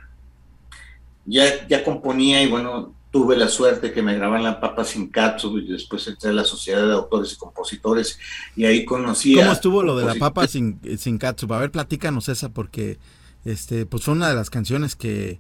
ya, 1.26 1.68
ya 1.68 1.84
componía 1.84 2.44
y 2.44 2.48
bueno, 2.48 2.94
tuve 3.14 3.38
la 3.38 3.48
suerte 3.48 3.94
que 3.94 4.02
me 4.02 4.16
graban 4.16 4.42
la 4.42 4.60
papa 4.60 4.84
sin 4.84 5.10
katsu 5.10 5.60
y 5.60 5.68
después 5.68 6.08
entré 6.08 6.32
a 6.32 6.34
la 6.34 6.44
sociedad 6.44 6.84
de 6.84 6.94
autores 6.94 7.32
y 7.34 7.38
compositores 7.38 8.18
y 8.56 8.66
ahí 8.66 8.86
conocí 8.86 9.36
¿Cómo 9.36 9.52
estuvo 9.52 9.84
lo 9.84 9.96
de 9.96 10.06
la 10.06 10.16
papa 10.16 10.48
sin, 10.48 10.80
sin 10.98 11.20
katsu? 11.20 11.46
A 11.54 11.60
ver, 11.60 11.70
platícanos 11.70 12.28
esa 12.28 12.50
porque 12.50 12.98
este 13.46 13.86
pues 13.86 14.04
fue 14.04 14.16
una 14.16 14.30
de 14.30 14.36
las 14.36 14.50
canciones 14.50 14.96
que, 14.96 15.40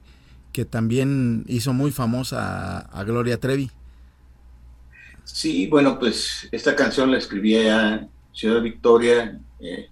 que 0.51 0.65
también 0.65 1.45
hizo 1.47 1.73
muy 1.73 1.89
famosa 1.89 2.77
a, 2.77 3.03
Gloria 3.05 3.39
Trevi. 3.39 3.71
Sí, 5.23 5.65
bueno, 5.65 5.97
pues 5.97 6.47
esta 6.51 6.75
canción 6.75 7.09
la 7.09 7.17
escribí 7.17 7.55
en 7.55 8.07
Ciudad 8.33 8.61
Victoria. 8.61 9.39
Eh, 9.59 9.89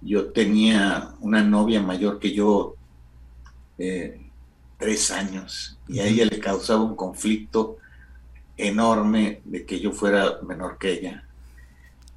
yo 0.00 0.26
tenía 0.26 1.10
una 1.18 1.42
novia 1.42 1.82
mayor 1.82 2.20
que 2.20 2.32
yo, 2.32 2.76
eh, 3.78 4.27
tres 4.78 5.10
años, 5.10 5.78
y 5.88 5.98
a 5.98 6.06
ella 6.06 6.24
le 6.24 6.38
causaba 6.38 6.82
un 6.82 6.96
conflicto 6.96 7.78
enorme 8.56 9.40
de 9.44 9.64
que 9.66 9.80
yo 9.80 9.92
fuera 9.92 10.38
menor 10.46 10.78
que 10.78 10.92
ella. 10.92 11.24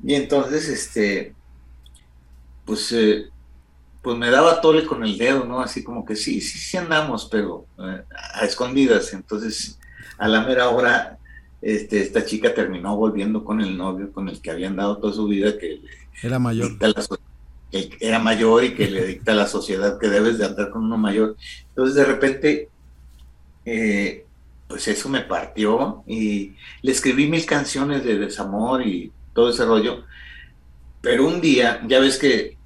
Y 0.03 0.15
entonces, 0.15 0.67
este, 0.67 1.35
pues 2.65 2.91
eh, 2.91 3.31
pues 4.01 4.17
me 4.17 4.31
daba 4.31 4.61
tole 4.61 4.85
con 4.85 5.03
el 5.03 5.17
dedo, 5.17 5.45
¿no? 5.45 5.61
Así 5.61 5.83
como 5.83 6.05
que 6.05 6.15
sí, 6.15 6.41
sí, 6.41 6.57
sí 6.57 6.77
andamos, 6.77 7.27
pero 7.31 7.65
eh, 7.77 8.01
a 8.33 8.45
escondidas. 8.45 9.13
Entonces, 9.13 9.77
a 10.17 10.27
la 10.27 10.41
mera 10.41 10.69
hora, 10.69 11.19
este, 11.61 12.01
esta 12.01 12.25
chica 12.25 12.53
terminó 12.53 12.95
volviendo 12.95 13.43
con 13.43 13.61
el 13.61 13.77
novio 13.77 14.11
con 14.11 14.27
el 14.27 14.41
que 14.41 14.49
habían 14.49 14.75
dado 14.75 14.97
toda 14.97 15.13
su 15.13 15.27
vida, 15.27 15.57
que 15.57 15.81
era 16.23 16.39
mayor. 16.39 16.77
que 17.71 17.97
era 17.99 18.19
mayor 18.19 18.63
y 18.63 18.73
que 18.73 18.89
le 18.89 19.05
dicta 19.05 19.33
a 19.33 19.35
la 19.35 19.47
sociedad 19.47 19.99
que 19.99 20.09
debes 20.09 20.39
de 20.39 20.45
andar 20.45 20.71
con 20.71 20.83
uno 20.83 20.97
mayor. 20.97 21.37
Entonces, 21.71 21.95
de 21.95 22.05
repente, 22.05 22.69
eh, 23.65 24.25
pues 24.67 24.87
eso 24.87 25.09
me 25.09 25.21
partió 25.21 26.03
y 26.07 26.53
le 26.81 26.91
escribí 26.91 27.27
mil 27.27 27.45
canciones 27.45 28.03
de 28.03 28.17
desamor 28.17 28.85
y 28.85 29.11
todo 29.33 29.49
ese 29.49 29.65
rollo. 29.65 30.03
Pero 31.01 31.27
un 31.27 31.41
día, 31.41 31.81
ya 31.87 31.99
ves 31.99 32.17
que 32.17 32.57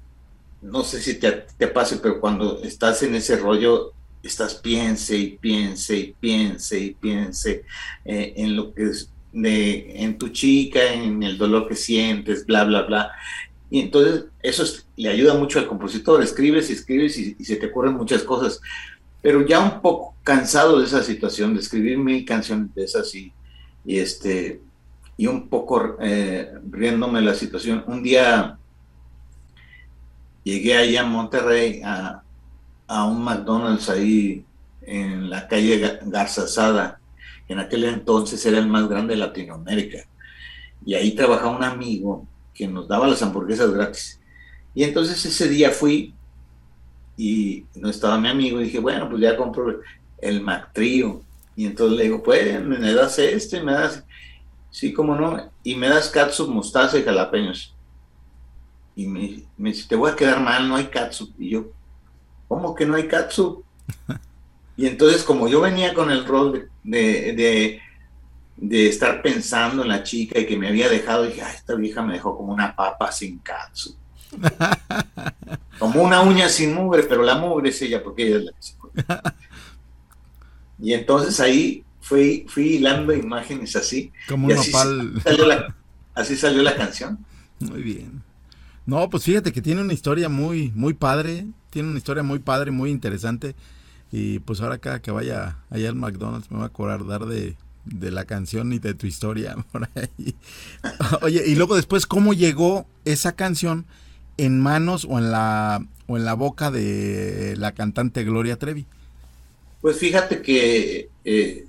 no 0.62 0.82
sé 0.82 1.00
si 1.00 1.14
te, 1.14 1.46
te, 1.56 1.68
pase, 1.68 1.98
pero 1.98 2.20
cuando 2.20 2.62
estás 2.62 3.02
en 3.02 3.14
ese 3.14 3.36
rollo, 3.36 3.92
estás 4.22 4.54
piense 4.54 5.16
y 5.16 5.38
piense 5.38 5.96
y 5.96 6.14
piense 6.18 6.80
y 6.80 6.94
piense 6.94 7.64
eh, 8.04 8.34
en 8.36 8.56
lo 8.56 8.74
que 8.74 8.84
es 8.84 9.10
de, 9.32 10.02
en 10.02 10.18
tu 10.18 10.30
chica, 10.30 10.92
en 10.92 11.22
el 11.22 11.38
dolor 11.38 11.68
que 11.68 11.76
sientes, 11.76 12.46
bla, 12.46 12.64
bla, 12.64 12.82
bla. 12.82 13.12
Y 13.70 13.80
entonces 13.80 14.26
eso 14.42 14.64
le 14.96 15.10
ayuda 15.10 15.34
mucho 15.34 15.58
al 15.58 15.66
compositor, 15.66 16.22
escribes 16.22 16.70
y 16.70 16.74
escribes 16.74 17.18
y, 17.18 17.34
se 17.44 17.56
te 17.56 17.66
ocurren 17.66 17.94
muchas 17.94 18.22
cosas. 18.22 18.60
Pero 19.26 19.44
ya 19.44 19.58
un 19.58 19.80
poco 19.80 20.14
cansado 20.22 20.78
de 20.78 20.84
esa 20.86 21.02
situación, 21.02 21.52
de 21.52 21.58
escribir 21.58 21.98
mil 21.98 22.24
canciones 22.24 22.72
de 22.76 22.84
esas 22.84 23.12
y, 23.12 23.32
y 23.84 23.98
este, 23.98 24.60
y 25.16 25.26
un 25.26 25.48
poco 25.48 25.96
eh, 26.00 26.52
riéndome 26.70 27.20
la 27.20 27.34
situación, 27.34 27.82
un 27.88 28.04
día 28.04 28.56
llegué 30.44 30.76
allá 30.76 31.00
en 31.00 31.08
Monterrey 31.08 31.82
a, 31.84 32.22
un 33.04 33.24
McDonald's 33.24 33.90
ahí 33.90 34.44
en 34.82 35.28
la 35.28 35.48
calle 35.48 35.98
Garzazada, 36.04 37.00
que 37.48 37.54
en 37.54 37.58
aquel 37.58 37.82
entonces 37.82 38.46
era 38.46 38.60
el 38.60 38.68
más 38.68 38.88
grande 38.88 39.14
de 39.14 39.18
Latinoamérica. 39.18 40.06
Y 40.84 40.94
ahí 40.94 41.16
trabajaba 41.16 41.50
un 41.50 41.64
amigo 41.64 42.28
que 42.54 42.68
nos 42.68 42.86
daba 42.86 43.08
las 43.08 43.22
hamburguesas 43.22 43.72
gratis. 43.72 44.20
Y 44.72 44.84
entonces 44.84 45.26
ese 45.26 45.48
día 45.48 45.72
fui 45.72 46.14
y 47.16 47.64
no 47.74 47.88
estaba 47.88 48.18
mi 48.18 48.28
amigo 48.28 48.60
y 48.60 48.64
dije, 48.64 48.78
bueno, 48.78 49.08
pues 49.08 49.22
ya 49.22 49.36
compro 49.36 49.80
el 50.18 50.40
McTrio. 50.42 51.22
Y 51.54 51.66
entonces 51.66 51.96
le 51.96 52.04
digo, 52.04 52.22
pues, 52.22 52.62
me 52.62 52.92
das 52.92 53.18
este, 53.18 53.62
me 53.62 53.72
das, 53.72 54.04
sí, 54.70 54.92
cómo 54.92 55.14
no, 55.14 55.50
y 55.62 55.74
me 55.74 55.88
das 55.88 56.10
katsu, 56.10 56.48
mostaza 56.48 56.98
y 56.98 57.02
jalapeños 57.02 57.76
y 58.96 59.06
me, 59.06 59.42
dice, 59.58 59.86
te 59.86 59.94
voy 59.94 60.10
a 60.10 60.16
quedar 60.16 60.40
mal, 60.40 60.66
no 60.66 60.74
hay 60.74 60.86
katsu. 60.86 61.30
Y 61.38 61.50
yo, 61.50 61.66
¿cómo 62.48 62.74
que 62.74 62.86
no 62.86 62.96
hay 62.96 63.06
katsu? 63.06 63.62
y 64.76 64.86
entonces 64.86 65.22
como 65.22 65.46
yo 65.48 65.60
venía 65.60 65.92
con 65.92 66.10
el 66.10 66.24
rol 66.24 66.70
de, 66.82 67.80
de, 68.56 68.88
estar 68.88 69.20
pensando 69.20 69.82
en 69.82 69.88
la 69.88 70.02
chica 70.02 70.40
y 70.40 70.46
que 70.46 70.56
me 70.56 70.68
había 70.68 70.88
dejado, 70.88 71.24
dije, 71.24 71.42
esta 71.54 71.74
vieja 71.74 72.02
me 72.02 72.14
dejó 72.14 72.36
como 72.36 72.54
una 72.54 72.74
papa 72.74 73.12
sin 73.12 73.38
katsu. 73.40 73.94
una 76.02 76.22
uña 76.22 76.48
sin 76.48 76.74
mugre, 76.74 77.02
pero 77.04 77.22
la 77.22 77.36
mugre 77.36 77.70
es 77.70 77.82
ella 77.82 78.02
porque 78.02 78.26
ella 78.26 78.36
es 78.38 78.44
la 78.44 78.52
que 78.52 78.62
se 78.62 78.74
Y 80.78 80.92
entonces 80.92 81.40
ahí 81.40 81.84
fui, 82.00 82.46
fui 82.48 82.76
hilando 82.76 83.14
imágenes 83.14 83.76
así. 83.76 84.12
Como 84.28 84.46
un 84.46 84.52
así 84.52 84.70
Salió 84.70 85.46
la, 85.46 85.74
así 86.14 86.36
salió 86.36 86.62
la 86.62 86.76
canción. 86.76 87.18
Muy 87.60 87.82
bien. 87.82 88.22
No, 88.84 89.08
pues 89.10 89.24
fíjate 89.24 89.52
que 89.52 89.62
tiene 89.62 89.80
una 89.80 89.92
historia 89.92 90.28
muy, 90.28 90.70
muy 90.74 90.94
padre, 90.94 91.46
tiene 91.70 91.88
una 91.88 91.98
historia 91.98 92.22
muy 92.22 92.38
padre, 92.38 92.70
muy 92.70 92.90
interesante. 92.90 93.56
Y 94.12 94.38
pues 94.40 94.60
ahora 94.60 94.78
cada 94.78 95.00
que 95.02 95.10
vaya 95.10 95.58
allá 95.70 95.88
al 95.88 95.96
McDonald's 95.96 96.50
me 96.50 96.58
voy 96.58 96.64
a 96.64 96.68
acordar 96.68 97.26
de, 97.26 97.56
de 97.84 98.10
la 98.10 98.24
canción 98.24 98.72
y 98.72 98.78
de 98.78 98.94
tu 98.94 99.06
historia 99.06 99.56
por 99.72 99.88
ahí. 99.94 100.36
Oye, 101.22 101.42
y 101.46 101.54
luego 101.54 101.76
después, 101.76 102.06
¿cómo 102.06 102.34
llegó 102.34 102.86
esa 103.04 103.32
canción 103.32 103.86
en 104.36 104.60
manos 104.60 105.06
o 105.08 105.18
en 105.18 105.30
la, 105.30 105.84
o 106.06 106.16
en 106.16 106.24
la 106.24 106.34
boca 106.34 106.70
de 106.70 107.54
la 107.56 107.72
cantante 107.72 108.24
Gloria 108.24 108.56
Trevi? 108.56 108.86
Pues 109.80 109.98
fíjate 109.98 110.42
que 110.42 111.10
eh, 111.24 111.66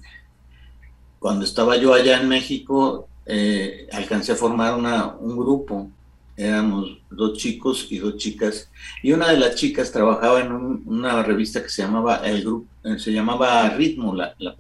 cuando 1.20 1.46
estaba 1.46 1.78
yo 1.78 1.94
allá 1.94 2.20
en 2.22 2.30
México, 2.30 3.08
eh, 3.26 3.88
alcancé 3.92 4.32
a 4.32 4.36
formar 4.36 4.76
una, 4.76 5.16
un 5.16 5.38
grupo. 5.38 5.90
Éramos 6.38 7.00
dos 7.10 7.38
chicos 7.38 7.88
y 7.90 7.98
dos 7.98 8.18
chicas, 8.18 8.70
y 9.02 9.12
una 9.12 9.30
de 9.30 9.38
las 9.38 9.56
chicas 9.56 9.92
trabajaba 9.92 10.40
en 10.40 10.52
una 10.86 11.24
revista 11.24 11.64
que 11.64 11.70
se 11.70 11.82
llamaba 11.82 12.18
el 12.18 12.44
grupo, 12.44 12.68
eh, 12.84 13.00
se 13.00 13.12
llamaba 13.12 13.68
Ritmo, 13.70 14.14
la, 14.14 14.36
la, 14.38 14.56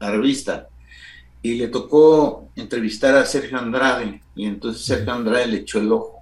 la, 0.00 0.10
revista, 0.10 0.68
y 1.40 1.54
le 1.54 1.68
tocó 1.68 2.48
entrevistar 2.56 3.14
a 3.14 3.24
Sergio 3.24 3.58
Andrade, 3.58 4.20
y 4.34 4.46
entonces 4.46 4.84
Sergio 4.84 5.12
Andrade 5.12 5.46
le 5.46 5.58
echó 5.58 5.78
el 5.78 5.92
ojo, 5.92 6.15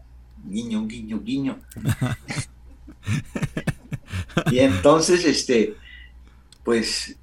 guiño, 0.45 0.87
guiño, 0.87 1.21
guiño. 1.21 1.59
y 4.51 4.59
entonces, 4.59 5.25
este, 5.25 5.77
pues, 6.63 7.17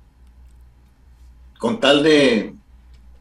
con 1.59 1.79
tal 1.79 2.03
de, 2.03 2.55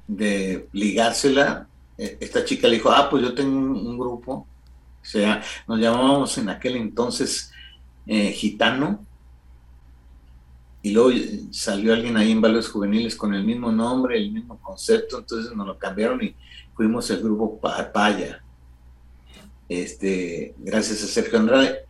de 0.06 0.68
ligársela, 0.72 1.68
eh, 1.96 2.16
esta 2.20 2.44
chica 2.44 2.66
le 2.66 2.76
dijo, 2.76 2.90
ah, 2.90 3.08
pues 3.10 3.22
yo 3.22 3.34
tengo 3.34 3.56
un, 3.58 3.98
grupo, 3.98 4.32
o 4.32 5.04
sea, 5.04 5.42
nos 5.68 5.78
llamábamos 5.78 6.36
en 6.38 6.48
aquel 6.48 6.76
entonces 6.76 7.52
eh, 8.06 8.32
Gitano, 8.32 9.04
y 10.82 10.92
luego 10.92 11.10
salió 11.50 11.92
alguien 11.92 12.16
ahí 12.16 12.32
en 12.32 12.40
Valores 12.40 12.68
Juveniles 12.68 13.14
con 13.14 13.34
el 13.34 13.44
mismo 13.44 13.70
nombre, 13.70 14.16
el 14.16 14.32
mismo 14.32 14.58
concepto, 14.60 15.18
entonces 15.18 15.54
nos 15.54 15.66
lo 15.66 15.78
cambiaron 15.78 16.24
y 16.24 16.34
fuimos 16.74 17.10
el 17.10 17.22
grupo 17.22 17.60
Papaya. 17.60 18.42
Este, 19.70 20.52
gracias 20.58 21.04
a 21.04 21.06
Sergio 21.06 21.38
Andrade. 21.38 21.84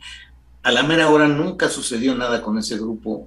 A 0.62 0.70
la 0.70 0.82
mera 0.82 1.08
hora 1.08 1.26
nunca 1.26 1.70
sucedió 1.70 2.14
nada 2.14 2.42
con 2.42 2.58
ese 2.58 2.76
grupo. 2.76 3.26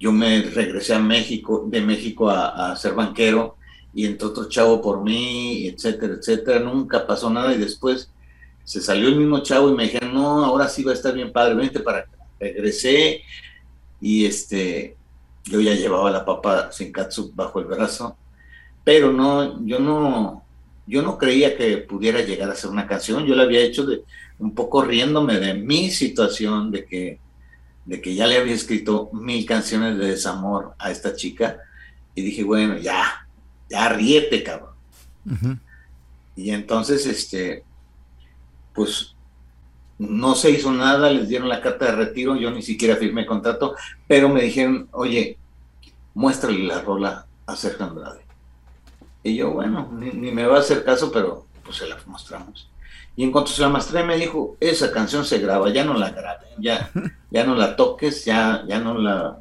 Yo 0.00 0.10
me 0.10 0.42
regresé 0.42 0.94
a 0.94 0.98
México, 0.98 1.64
de 1.68 1.80
México 1.80 2.28
a, 2.28 2.74
ser 2.74 2.94
banquero, 2.94 3.56
y 3.94 4.04
entró 4.04 4.30
otro 4.30 4.48
chavo 4.48 4.82
por 4.82 5.04
mí, 5.04 5.68
etcétera, 5.68 6.14
etcétera. 6.14 6.58
Nunca 6.58 7.06
pasó 7.06 7.30
nada 7.30 7.54
y 7.54 7.58
después 7.58 8.10
se 8.64 8.80
salió 8.80 9.06
el 9.06 9.16
mismo 9.16 9.44
chavo 9.44 9.70
y 9.70 9.76
me 9.76 9.84
dijeron, 9.84 10.12
no, 10.12 10.44
ahora 10.44 10.68
sí 10.68 10.82
va 10.82 10.90
a 10.90 10.94
estar 10.94 11.14
bien 11.14 11.30
padre, 11.30 11.54
vente 11.54 11.78
para 11.78 11.98
acá. 11.98 12.18
Regresé 12.40 13.22
y 14.00 14.24
este, 14.24 14.96
yo 15.44 15.60
ya 15.60 15.74
llevaba 15.74 16.10
la 16.10 16.24
papa 16.24 16.72
sin 16.72 16.90
katsu 16.90 17.30
bajo 17.32 17.60
el 17.60 17.66
brazo, 17.66 18.16
pero 18.82 19.12
no, 19.12 19.64
yo 19.64 19.78
no, 19.78 20.41
yo 20.86 21.02
no 21.02 21.18
creía 21.18 21.56
que 21.56 21.78
pudiera 21.78 22.20
llegar 22.20 22.50
a 22.50 22.54
ser 22.54 22.70
una 22.70 22.86
canción, 22.86 23.24
yo 23.24 23.34
la 23.34 23.44
había 23.44 23.60
hecho 23.60 23.86
de 23.86 24.02
un 24.38 24.54
poco 24.54 24.82
riéndome 24.82 25.38
de 25.38 25.54
mi 25.54 25.90
situación, 25.90 26.70
de 26.70 26.84
que, 26.84 27.20
de 27.84 28.00
que 28.00 28.14
ya 28.14 28.26
le 28.26 28.38
había 28.38 28.54
escrito 28.54 29.10
mil 29.12 29.46
canciones 29.46 29.98
de 29.98 30.08
desamor 30.08 30.74
a 30.78 30.90
esta 30.90 31.14
chica, 31.14 31.58
y 32.14 32.22
dije, 32.22 32.42
bueno, 32.42 32.76
ya, 32.78 33.26
ya 33.70 33.88
ríete, 33.88 34.42
cabrón. 34.42 34.72
Y 36.34 36.50
entonces, 36.50 37.06
este, 37.06 37.62
pues 38.74 39.14
no 39.98 40.34
se 40.34 40.50
hizo 40.50 40.72
nada, 40.72 41.10
les 41.10 41.28
dieron 41.28 41.48
la 41.48 41.60
carta 41.60 41.86
de 41.86 41.92
retiro, 41.92 42.36
yo 42.36 42.50
ni 42.50 42.62
siquiera 42.62 42.96
firmé 42.96 43.24
contrato, 43.24 43.76
pero 44.08 44.28
me 44.28 44.42
dijeron, 44.42 44.88
oye, 44.90 45.38
muéstrale 46.14 46.64
la 46.64 46.80
rola 46.80 47.26
a 47.46 47.56
Sergio 47.56 47.86
Andrade. 47.86 48.31
Y 49.22 49.36
yo, 49.36 49.50
bueno, 49.50 49.88
ni, 49.92 50.32
me 50.32 50.46
va 50.46 50.56
a 50.56 50.60
hacer 50.60 50.84
caso, 50.84 51.12
pero 51.12 51.46
pues 51.64 51.76
se 51.76 51.86
la 51.86 51.96
mostramos. 52.06 52.68
Y 53.14 53.24
en 53.24 53.30
cuanto 53.30 53.50
se 53.50 53.62
la 53.62 53.68
mostré, 53.68 54.02
me 54.04 54.16
dijo, 54.16 54.56
esa 54.58 54.90
canción 54.90 55.24
se 55.24 55.38
graba, 55.38 55.70
ya 55.70 55.84
no 55.84 55.94
la 55.94 56.10
grabes, 56.10 56.48
ya, 56.58 56.90
ya 57.30 57.44
no 57.44 57.54
la 57.54 57.76
toques, 57.76 58.24
ya, 58.24 58.64
ya 58.66 58.80
no 58.80 58.94
la 58.98 59.38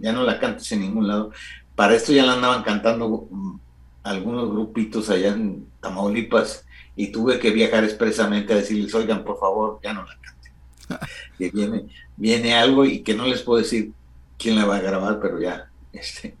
ya 0.00 0.12
no 0.12 0.24
la 0.24 0.38
cantes 0.38 0.70
en 0.72 0.80
ningún 0.80 1.08
lado. 1.08 1.32
Para 1.74 1.94
esto 1.94 2.12
ya 2.12 2.26
la 2.26 2.34
andaban 2.34 2.62
cantando 2.62 3.28
mm, 3.30 3.58
algunos 4.02 4.50
grupitos 4.50 5.10
allá 5.10 5.28
en 5.28 5.66
Tamaulipas 5.80 6.64
y 6.96 7.12
tuve 7.12 7.38
que 7.38 7.50
viajar 7.50 7.84
expresamente 7.84 8.52
a 8.52 8.56
decirles, 8.56 8.94
oigan, 8.94 9.24
por 9.24 9.38
favor, 9.38 9.78
ya 9.82 9.92
no 9.92 10.04
la 10.04 10.18
canten. 10.20 11.08
que 11.38 11.50
viene, 11.50 11.84
viene 12.16 12.54
algo 12.54 12.84
y 12.84 13.02
que 13.02 13.14
no 13.14 13.26
les 13.26 13.42
puedo 13.42 13.60
decir 13.60 13.92
quién 14.36 14.56
la 14.56 14.64
va 14.64 14.76
a 14.76 14.80
grabar, 14.80 15.20
pero 15.20 15.40
ya, 15.40 15.70
este, 15.92 16.36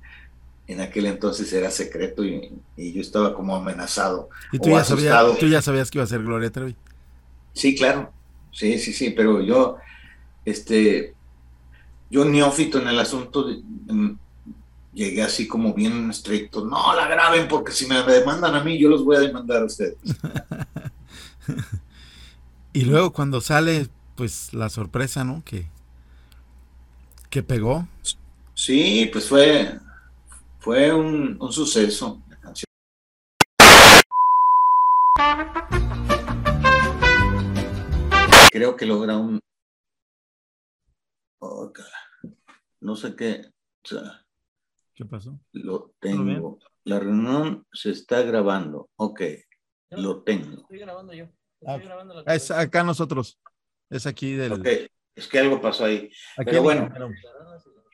en 0.68 0.82
aquel 0.82 1.06
entonces 1.06 1.50
era 1.52 1.70
secreto 1.70 2.24
y, 2.24 2.52
yo 2.76 3.00
estaba 3.00 3.34
como 3.34 3.56
amenazado. 3.56 4.28
¿Y 4.52 4.58
tú 4.58 4.68
ya, 4.68 4.84
sabías, 4.84 5.38
tú 5.38 5.48
ya 5.48 5.62
sabías 5.62 5.90
que 5.90 5.98
iba 5.98 6.04
a 6.04 6.08
ser 6.08 6.22
Gloria 6.22 6.50
Trevi? 6.50 6.76
Sí, 7.54 7.74
claro. 7.74 8.12
Sí, 8.52 8.78
sí, 8.78 8.92
sí, 8.92 9.10
pero 9.10 9.40
yo, 9.40 9.76
este, 10.44 11.14
yo 12.10 12.24
neófito 12.24 12.80
en 12.80 12.88
el 12.88 12.98
asunto, 12.98 13.46
llegué 14.92 15.22
así 15.22 15.48
como 15.48 15.72
bien 15.72 16.10
estricto. 16.10 16.66
No 16.66 16.94
la 16.94 17.08
graben 17.08 17.48
porque 17.48 17.72
si 17.72 17.86
me 17.86 18.02
demandan 18.02 18.54
a 18.54 18.62
mí, 18.62 18.78
yo 18.78 18.90
los 18.90 19.04
voy 19.04 19.16
a 19.16 19.20
demandar 19.20 19.62
a 19.62 19.64
ustedes. 19.64 19.96
y 22.74 22.82
luego 22.82 23.14
cuando 23.14 23.40
sale, 23.40 23.88
pues 24.16 24.52
la 24.52 24.68
sorpresa, 24.68 25.24
¿no? 25.24 25.42
Que, 25.44 25.66
que 27.30 27.42
pegó. 27.42 27.88
Sí, 28.54 29.08
pues 29.12 29.28
fue, 29.28 29.78
fue 30.68 30.92
un, 30.92 31.38
un 31.40 31.50
suceso. 31.50 32.22
Creo 38.52 38.76
que 38.76 38.84
logra 38.84 39.16
un, 39.16 39.40
Oh, 41.38 41.72
no 42.80 42.96
sé 42.96 43.16
qué. 43.16 43.46
¿Qué 44.94 45.06
pasó? 45.06 45.40
Lo 45.52 45.94
tengo. 46.00 46.58
La 46.84 47.00
reunión 47.00 47.66
se 47.72 47.92
está 47.92 48.20
grabando. 48.20 48.90
Ok, 48.96 49.22
lo 49.92 50.22
tengo. 50.22 50.60
Estoy 50.60 50.80
grabando 50.80 51.14
yo. 51.14 51.28
Ah, 51.64 51.76
estoy 51.76 51.86
grabando 51.86 52.22
la 52.22 52.34
es 52.34 52.50
acá 52.50 52.84
nosotros. 52.84 53.40
Es 53.88 54.06
aquí 54.06 54.34
del. 54.34 54.52
Ok, 54.52 54.66
es 55.14 55.28
que 55.28 55.38
algo 55.38 55.62
pasó 55.62 55.86
ahí. 55.86 56.10
Pero 56.44 56.62
bueno, 56.62 56.90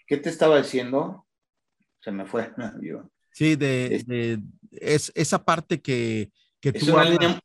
¿qué 0.08 0.16
te 0.16 0.28
estaba 0.28 0.56
diciendo? 0.56 1.24
Se 2.05 2.12
me 2.12 2.27
fue. 2.27 2.53
Sí, 3.37 3.57
de, 3.57 4.38
es, 4.71 5.11
esa 5.17 5.45
parte 5.45 5.83
que, 5.83 6.31
que 6.61 6.69
es 6.69 6.85
una 6.85 7.03
línea, 7.03 7.40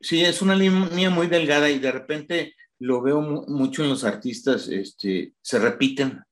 Sí, 0.00 0.24
es 0.24 0.42
una 0.42 0.54
línea 0.54 1.10
muy 1.10 1.26
delgada 1.26 1.68
y 1.70 1.80
de 1.80 1.90
repente 1.90 2.54
lo 2.78 3.02
veo 3.02 3.20
mucho 3.20 3.82
en 3.82 3.90
los 3.90 4.04
artistas, 4.04 4.68
este, 4.68 5.34
se 5.42 5.58
repiten, 5.58 6.22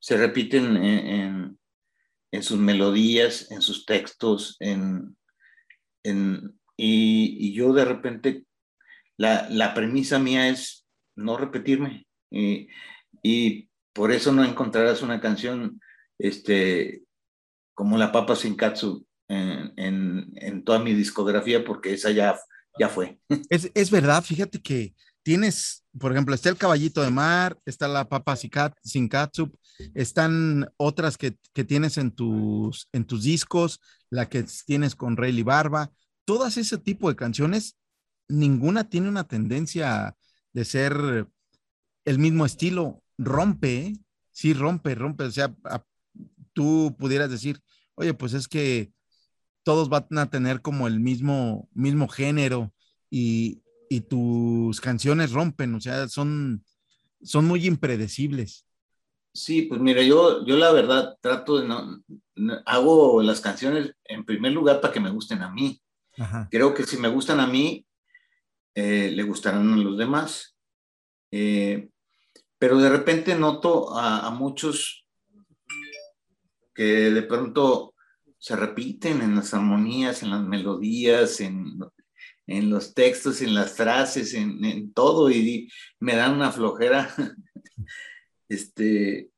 se 0.00 0.16
repiten 0.16 0.76
en, 0.76 1.58
sus 2.42 2.58
melodías, 2.58 3.50
en 3.52 3.62
sus 3.62 3.86
textos, 3.86 4.56
en, 4.58 5.16
y, 6.76 7.52
yo 7.52 7.72
de 7.72 7.84
repente, 7.84 8.44
la, 9.16 9.72
premisa 9.74 10.18
mía 10.18 10.48
es 10.48 10.84
no 11.14 11.36
repetirme. 11.36 12.06
Y, 12.30 12.68
por 13.92 14.12
eso 14.12 14.32
no 14.32 14.44
encontrarás 14.44 15.02
una 15.02 15.20
canción 15.20 15.80
este, 16.18 17.04
como 17.74 17.96
La 17.96 18.12
Papa 18.12 18.36
Sin 18.36 18.56
Katsu 18.56 19.06
en, 19.28 20.64
toda 20.64 20.78
mi 20.78 20.94
discografía, 20.94 21.64
porque 21.64 21.92
esa 21.92 22.10
ya, 22.10 22.38
ya 22.78 22.88
fue. 22.88 23.18
Es, 23.50 23.70
es 23.74 23.90
verdad, 23.90 24.22
fíjate 24.22 24.60
que 24.60 24.94
tienes, 25.22 25.84
por 25.98 26.12
ejemplo, 26.12 26.34
está 26.34 26.48
el 26.48 26.56
caballito 26.56 27.02
de 27.02 27.10
mar, 27.10 27.58
está 27.66 27.86
la 27.86 28.08
papa 28.08 28.34
sin 28.36 29.08
catsup, 29.08 29.54
están 29.94 30.72
otras 30.78 31.18
que, 31.18 31.36
tienes 31.66 31.98
en 31.98 32.12
tus, 32.12 32.88
en 32.92 33.04
tus 33.04 33.24
discos, 33.24 33.80
la 34.08 34.28
que 34.28 34.46
tienes 34.64 34.94
con 34.94 35.18
Rayleigh 35.18 35.44
Barba, 35.44 35.92
todas 36.24 36.56
ese 36.56 36.78
tipo 36.78 37.10
de 37.10 37.16
canciones, 37.16 37.76
ninguna 38.26 38.88
tiene 38.88 39.10
una 39.10 39.24
tendencia 39.24 40.16
de 40.54 40.64
ser 40.64 41.26
el 42.06 42.18
mismo 42.18 42.46
estilo, 42.46 43.02
rompe, 43.18 43.76
¿eh? 43.76 43.96
sí 44.30 44.54
rompe, 44.54 44.94
rompe, 44.94 45.24
o 45.24 45.30
sea, 45.30 45.54
tú 46.58 46.96
pudieras 46.98 47.30
decir, 47.30 47.60
oye, 47.94 48.14
pues 48.14 48.32
es 48.32 48.48
que 48.48 48.90
todos 49.62 49.88
van 49.88 50.08
a 50.18 50.28
tener 50.28 50.60
como 50.60 50.88
el 50.88 50.98
mismo, 50.98 51.68
mismo 51.72 52.08
género 52.08 52.74
y, 53.08 53.62
y 53.88 54.00
tus 54.00 54.80
canciones 54.80 55.30
rompen, 55.30 55.76
o 55.76 55.80
sea, 55.80 56.08
son, 56.08 56.64
son 57.22 57.44
muy 57.44 57.64
impredecibles. 57.64 58.66
Sí, 59.32 59.62
pues 59.62 59.80
mira, 59.80 60.02
yo, 60.02 60.44
yo 60.44 60.56
la 60.56 60.72
verdad 60.72 61.16
trato 61.20 61.60
de 61.60 61.68
no, 61.68 62.02
hago 62.66 63.22
las 63.22 63.40
canciones 63.40 63.94
en 64.06 64.24
primer 64.24 64.50
lugar 64.50 64.80
para 64.80 64.92
que 64.92 64.98
me 64.98 65.10
gusten 65.10 65.42
a 65.42 65.50
mí. 65.52 65.80
Creo 66.50 66.74
que 66.74 66.82
si 66.82 66.96
me 66.96 67.06
gustan 67.06 67.38
a 67.38 67.46
mí, 67.46 67.86
eh, 68.74 69.12
le 69.14 69.22
gustarán 69.22 69.72
a 69.72 69.76
los 69.76 69.96
demás. 69.96 70.56
Eh, 71.30 71.88
pero 72.58 72.78
de 72.78 72.88
repente 72.88 73.36
noto 73.36 73.96
a, 73.96 74.26
a, 74.26 74.30
muchos 74.30 75.06
que 76.78 77.10
de 77.10 77.22
pronto 77.22 77.94
se 78.38 78.54
repiten 78.54 79.20
en 79.20 79.34
las 79.34 79.52
armonías, 79.52 80.22
en 80.22 80.30
las 80.30 80.42
melodías, 80.42 81.40
en 81.40 81.80
en 82.48 82.70
los 82.70 82.94
textos, 82.94 83.42
en 83.42 83.54
las 83.54 83.72
frases, 83.72 84.32
en, 84.32 84.92
todo, 84.94 85.30
y 85.30 85.70
me 86.00 86.16
dan 86.16 86.34
una 86.34 86.50
flojera. 86.50 87.14
este, 88.48 89.28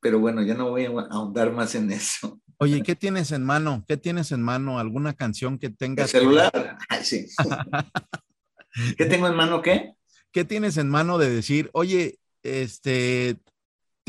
pero 0.00 0.20
bueno, 0.20 0.42
ya 0.42 0.54
no 0.54 0.68
voy 0.68 0.84
a 0.84 0.90
ahondar 1.10 1.50
más 1.50 1.74
en 1.74 1.90
eso. 1.90 2.40
Oye, 2.58 2.82
¿qué 2.82 2.94
tienes 2.94 3.32
en 3.32 3.42
mano? 3.42 3.84
¿Qué 3.88 3.96
tienes 3.96 4.32
en 4.32 4.42
mano? 4.42 4.78
¿Alguna 4.78 5.14
canción 5.14 5.58
que 5.58 5.70
tengas? 5.70 6.12
El 6.12 6.20
celular. 6.20 6.78
Ay, 6.90 7.04
sí. 7.04 7.26
¿Qué 8.98 9.06
tengo 9.06 9.28
en 9.28 9.34
mano 9.34 9.62
qué? 9.62 9.94
¿Qué 10.30 10.44
tienes 10.44 10.76
en 10.76 10.90
mano 10.90 11.16
de 11.16 11.30
decir, 11.30 11.70
oye, 11.72 12.18
este, 12.42 13.38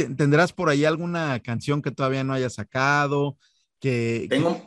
tendrás 0.06 0.54
por 0.54 0.70
ahí 0.70 0.86
alguna 0.86 1.40
canción 1.40 1.82
que 1.82 1.92
todavía 1.92 2.24
no 2.24 2.34
hayas 2.34 2.54
sacado? 2.54 3.38
Que, 3.80 4.28
tengo, 4.30 4.66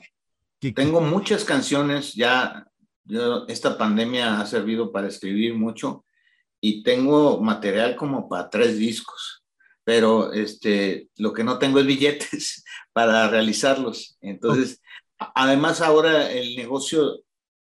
tengo 0.75 1.01
muchas 1.01 1.45
canciones 1.45 2.15
ya 2.15 2.67
yo, 3.05 3.47
esta 3.49 3.77
pandemia 3.77 4.41
ha 4.41 4.47
servido 4.47 4.93
para 4.93 5.09
escribir 5.09 5.55
mucho 5.55 6.05
y 6.61 6.83
tengo 6.83 7.41
material 7.41 7.97
como 7.97 8.29
para 8.29 8.49
tres 8.49 8.79
discos, 8.79 9.45
pero 9.85 10.33
este, 10.33 11.09
lo 11.17 11.33
que 11.33 11.43
no 11.43 11.59
tengo 11.59 11.81
es 11.81 11.87
billetes 11.87 12.65
para 12.93 13.29
realizarlos. 13.29 14.17
Entonces, 14.21 14.81
además 15.19 15.81
ahora 15.81 16.31
el 16.31 16.55
negocio 16.57 17.23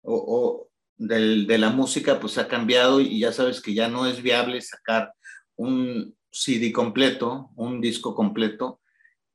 o, 0.04 0.70
del, 0.98 1.48
de 1.48 1.58
la 1.58 1.72
música 1.72 2.20
pues 2.20 2.38
ha 2.38 2.48
cambiado 2.48 3.02
y 3.02 3.20
ya 3.20 3.34
sabes 3.34 3.62
que 3.62 3.74
ya 3.74 3.88
no 3.88 4.06
es 4.06 4.22
viable 4.22 4.62
sacar 4.62 5.14
un 5.56 6.16
CD 6.34 6.74
completo, 6.74 7.52
un 7.56 7.80
disco 7.80 8.14
completo, 8.14 8.82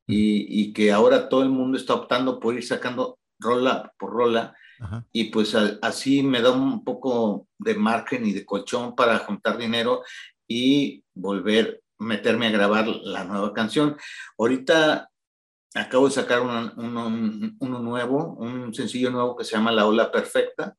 y, 0.07 0.63
y 0.63 0.73
que 0.73 0.93
ahora 0.93 1.29
todo 1.29 1.43
el 1.43 1.51
mundo 1.51 1.79
está 1.79 1.95
optando 1.95 2.41
por 2.41 2.55
ir 2.55 2.65
sacando 2.65 3.19
rola 3.39 3.93
por 3.99 4.13
rola 4.13 4.55
y 5.13 5.25
pues 5.25 5.57
así 5.83 6.23
me 6.23 6.41
da 6.41 6.53
un 6.53 6.85
poco 6.85 7.49
de 7.59 7.75
margen 7.75 8.25
y 8.25 8.33
de 8.33 8.47
colchón 8.47 8.95
para 8.95 9.19
juntar 9.19 9.59
dinero 9.59 10.03
y 10.47 11.03
volver, 11.15 11.83
meterme 11.99 12.47
a 12.47 12.53
grabar 12.53 12.87
la 12.87 13.25
nueva 13.25 13.53
canción. 13.53 13.97
Ahorita 14.39 15.11
acabo 15.75 16.07
de 16.07 16.15
sacar 16.15 16.43
uno, 16.43 17.11
nuevo, 17.81 18.35
un 18.35 18.73
sencillo 18.73 19.11
nuevo 19.11 19.37
que 19.37 19.45
se 19.45 19.57
llama 19.57 19.73
La 19.73 19.87
Ola 19.87 20.13
Perfecta 20.13 20.77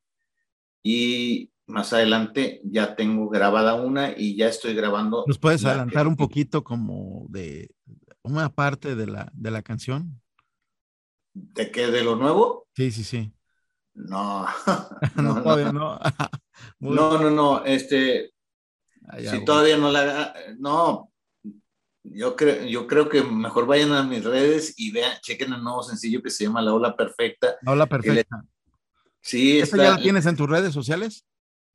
y 0.82 1.50
más 1.70 1.92
adelante 1.92 2.60
ya 2.64 2.94
tengo 2.96 3.28
grabada 3.28 3.74
una 3.74 4.12
y 4.16 4.36
ya 4.36 4.48
estoy 4.48 4.74
grabando. 4.74 5.24
¿Nos 5.26 5.38
puedes 5.38 5.64
adelantar 5.64 6.06
un 6.06 6.16
poquito 6.16 6.62
como 6.64 7.26
de 7.28 7.70
una 8.22 8.52
parte 8.52 8.96
de 8.96 9.06
la, 9.06 9.30
de 9.34 9.50
la 9.50 9.62
canción? 9.62 10.20
¿De 11.32 11.70
qué? 11.70 11.86
¿De 11.86 12.02
lo 12.02 12.16
nuevo? 12.16 12.66
Sí, 12.74 12.90
sí, 12.90 13.04
sí. 13.04 13.32
No, 13.94 14.46
no, 15.16 15.22
no, 15.22 15.42
todavía 15.42 15.72
no. 15.72 15.98
no, 16.78 17.18
no, 17.18 17.30
no, 17.30 17.64
este, 17.64 18.32
si 19.18 19.44
todavía 19.44 19.76
no 19.76 19.90
la, 19.90 20.34
no, 20.58 21.10
yo 22.02 22.36
creo, 22.36 22.64
yo 22.66 22.86
creo 22.86 23.08
que 23.08 23.22
mejor 23.22 23.66
vayan 23.66 23.92
a 23.92 24.02
mis 24.02 24.24
redes 24.24 24.74
y 24.76 24.90
vean, 24.90 25.18
chequen 25.20 25.52
el 25.52 25.62
nuevo 25.62 25.82
sencillo 25.82 26.22
que 26.22 26.30
se 26.30 26.44
llama 26.44 26.62
La 26.62 26.72
Ola 26.72 26.96
Perfecta. 26.96 27.56
La 27.62 27.72
Ola 27.72 27.86
Perfecta. 27.86 28.44
sí, 29.20 29.58
¿Esa 29.58 29.76
ya 29.76 29.90
la 29.90 30.02
tienes 30.02 30.26
en 30.26 30.36
tus 30.36 30.48
redes 30.48 30.72
sociales? 30.72 31.26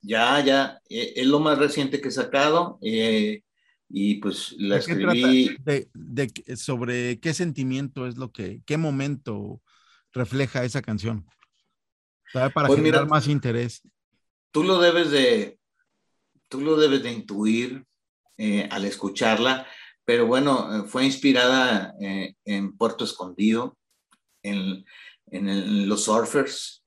Ya, 0.05 0.39
ya, 0.41 0.79
eh, 0.87 1.13
es 1.15 1.25
lo 1.25 1.39
más 1.39 1.57
reciente 1.57 1.99
que 1.99 2.09
he 2.09 2.11
sacado 2.11 2.77
eh, 2.83 3.41
y 3.89 4.15
pues 4.15 4.53
la 4.59 4.77
escribí. 4.77 5.57
De, 5.63 5.89
de, 5.95 6.55
sobre 6.57 7.19
qué 7.19 7.33
sentimiento 7.33 8.05
es 8.05 8.15
lo 8.15 8.31
que, 8.31 8.61
qué 8.67 8.77
momento 8.77 9.63
refleja 10.13 10.63
esa 10.63 10.83
canción? 10.83 11.25
Para 12.31 12.51
pues 12.51 12.75
generar 12.75 13.07
más 13.07 13.27
interés. 13.27 13.81
Tú 14.51 14.63
lo 14.63 14.79
debes 14.79 15.09
de, 15.09 15.57
tú 16.49 16.61
lo 16.61 16.77
debes 16.77 17.01
de 17.01 17.11
intuir 17.11 17.83
eh, 18.37 18.67
al 18.69 18.85
escucharla, 18.85 19.65
pero 20.03 20.27
bueno, 20.27 20.85
fue 20.87 21.03
inspirada 21.03 21.95
en 21.99 22.77
Puerto 22.77 23.05
Escondido, 23.05 23.75
en, 24.43 24.85
los 25.87 26.03
surfers, 26.03 26.83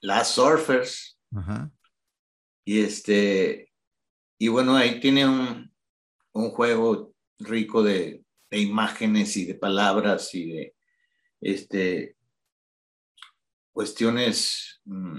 las 0.00 0.34
surfers. 0.34 1.16
Y 2.70 2.84
este, 2.84 3.72
y 4.38 4.46
bueno, 4.46 4.76
ahí 4.76 5.00
tiene 5.00 5.26
un, 5.26 5.74
un 6.30 6.50
juego 6.50 7.12
rico 7.40 7.82
de, 7.82 8.24
de, 8.48 8.58
imágenes 8.60 9.36
y 9.36 9.44
de 9.44 9.56
palabras 9.56 10.32
y 10.36 10.52
de 10.52 10.76
este, 11.40 12.16
cuestiones, 13.72 14.80
mm, 14.84 15.18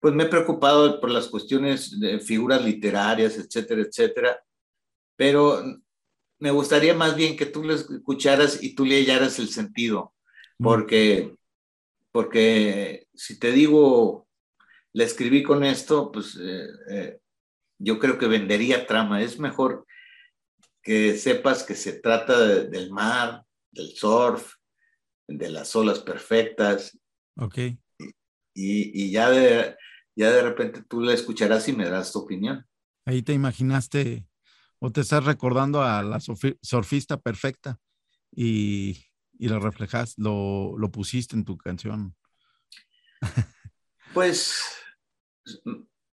pues 0.00 0.12
me 0.12 0.24
he 0.24 0.26
preocupado 0.26 1.00
por 1.00 1.10
las 1.10 1.28
cuestiones 1.28 1.98
de 1.98 2.20
figuras 2.20 2.62
literarias, 2.62 3.38
etcétera, 3.38 3.80
etcétera, 3.80 4.44
pero 5.16 5.62
me 6.40 6.50
gustaría 6.50 6.92
más 6.92 7.16
bien 7.16 7.38
que 7.38 7.46
tú 7.46 7.64
lo 7.64 7.72
escucharas 7.72 8.62
y 8.62 8.74
tú 8.74 8.84
le 8.84 8.98
hallaras 8.98 9.38
el 9.38 9.48
sentido, 9.48 10.12
porque, 10.58 11.34
porque 12.12 13.08
si 13.14 13.38
te 13.38 13.50
digo, 13.50 14.24
le 14.94 15.04
escribí 15.04 15.42
con 15.42 15.64
esto, 15.64 16.10
pues 16.10 16.38
eh, 16.40 16.66
eh, 16.90 17.18
yo 17.78 17.98
creo 17.98 18.16
que 18.16 18.26
vendería 18.26 18.86
trama. 18.86 19.20
Es 19.20 19.38
mejor 19.38 19.86
que 20.82 21.16
sepas 21.18 21.62
que 21.62 21.74
se 21.74 22.00
trata 22.00 22.38
del 22.38 22.90
mar, 22.90 23.44
del 23.70 23.94
surf, 23.94 24.54
de 25.26 25.50
las 25.50 25.74
olas 25.76 26.00
perfectas, 26.00 26.98
Ok. 27.36 27.58
Y, 28.54 29.10
ya, 29.10 29.30
de, 29.30 29.76
ya 30.14 30.30
de 30.30 30.42
repente 30.42 30.82
tú 30.88 31.00
la 31.00 31.12
escucharás 31.12 31.68
y 31.68 31.72
me 31.72 31.84
darás 31.84 32.12
tu 32.12 32.20
opinión. 32.20 32.64
Ahí 33.04 33.22
te 33.22 33.32
imaginaste 33.32 34.26
o 34.78 34.92
te 34.92 35.00
estás 35.00 35.24
recordando 35.24 35.82
a 35.82 36.02
la 36.02 36.20
surfista 36.20 37.20
perfecta 37.20 37.80
y, 38.30 39.04
y 39.32 39.48
lo 39.48 39.58
reflejas, 39.58 40.14
lo, 40.16 40.74
lo 40.78 40.90
pusiste 40.90 41.34
en 41.34 41.44
tu 41.44 41.56
canción. 41.56 42.14
Pues 44.12 44.62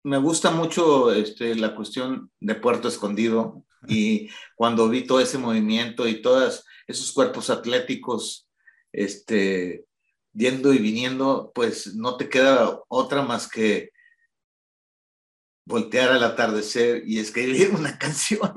me 0.03 0.19
gusta 0.19 0.51
mucho 0.51 1.13
este, 1.13 1.55
la 1.55 1.75
cuestión 1.75 2.31
de 2.41 2.55
Puerto 2.55 2.89
Escondido 2.89 3.65
y 3.89 4.29
cuando 4.55 4.89
vi 4.89 5.07
todo 5.07 5.21
ese 5.21 5.39
movimiento 5.39 6.07
y 6.07 6.23
todos 6.23 6.65
esos 6.87 7.13
cuerpos 7.13 7.51
atléticos 7.51 8.49
este, 8.93 9.87
yendo 10.33 10.73
y 10.73 10.79
viniendo, 10.79 11.53
pues 11.55 11.95
no 11.95 12.17
te 12.17 12.29
queda 12.29 12.81
otra 12.89 13.23
más 13.23 13.49
que 13.49 13.91
voltear 15.67 16.11
al 16.11 16.23
atardecer 16.23 17.03
y 17.07 17.19
escribir 17.19 17.71
una 17.71 17.99
canción. 17.99 18.53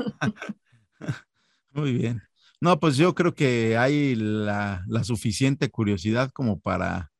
Muy 1.72 1.93
bien. 1.93 2.22
No, 2.59 2.80
pues 2.80 2.97
yo 2.97 3.13
creo 3.13 3.36
que 3.36 3.78
hay 3.78 4.15
la, 4.15 4.84
suficiente 5.03 5.70
curiosidad 5.70 6.32
como 6.32 6.59
para, 6.59 7.11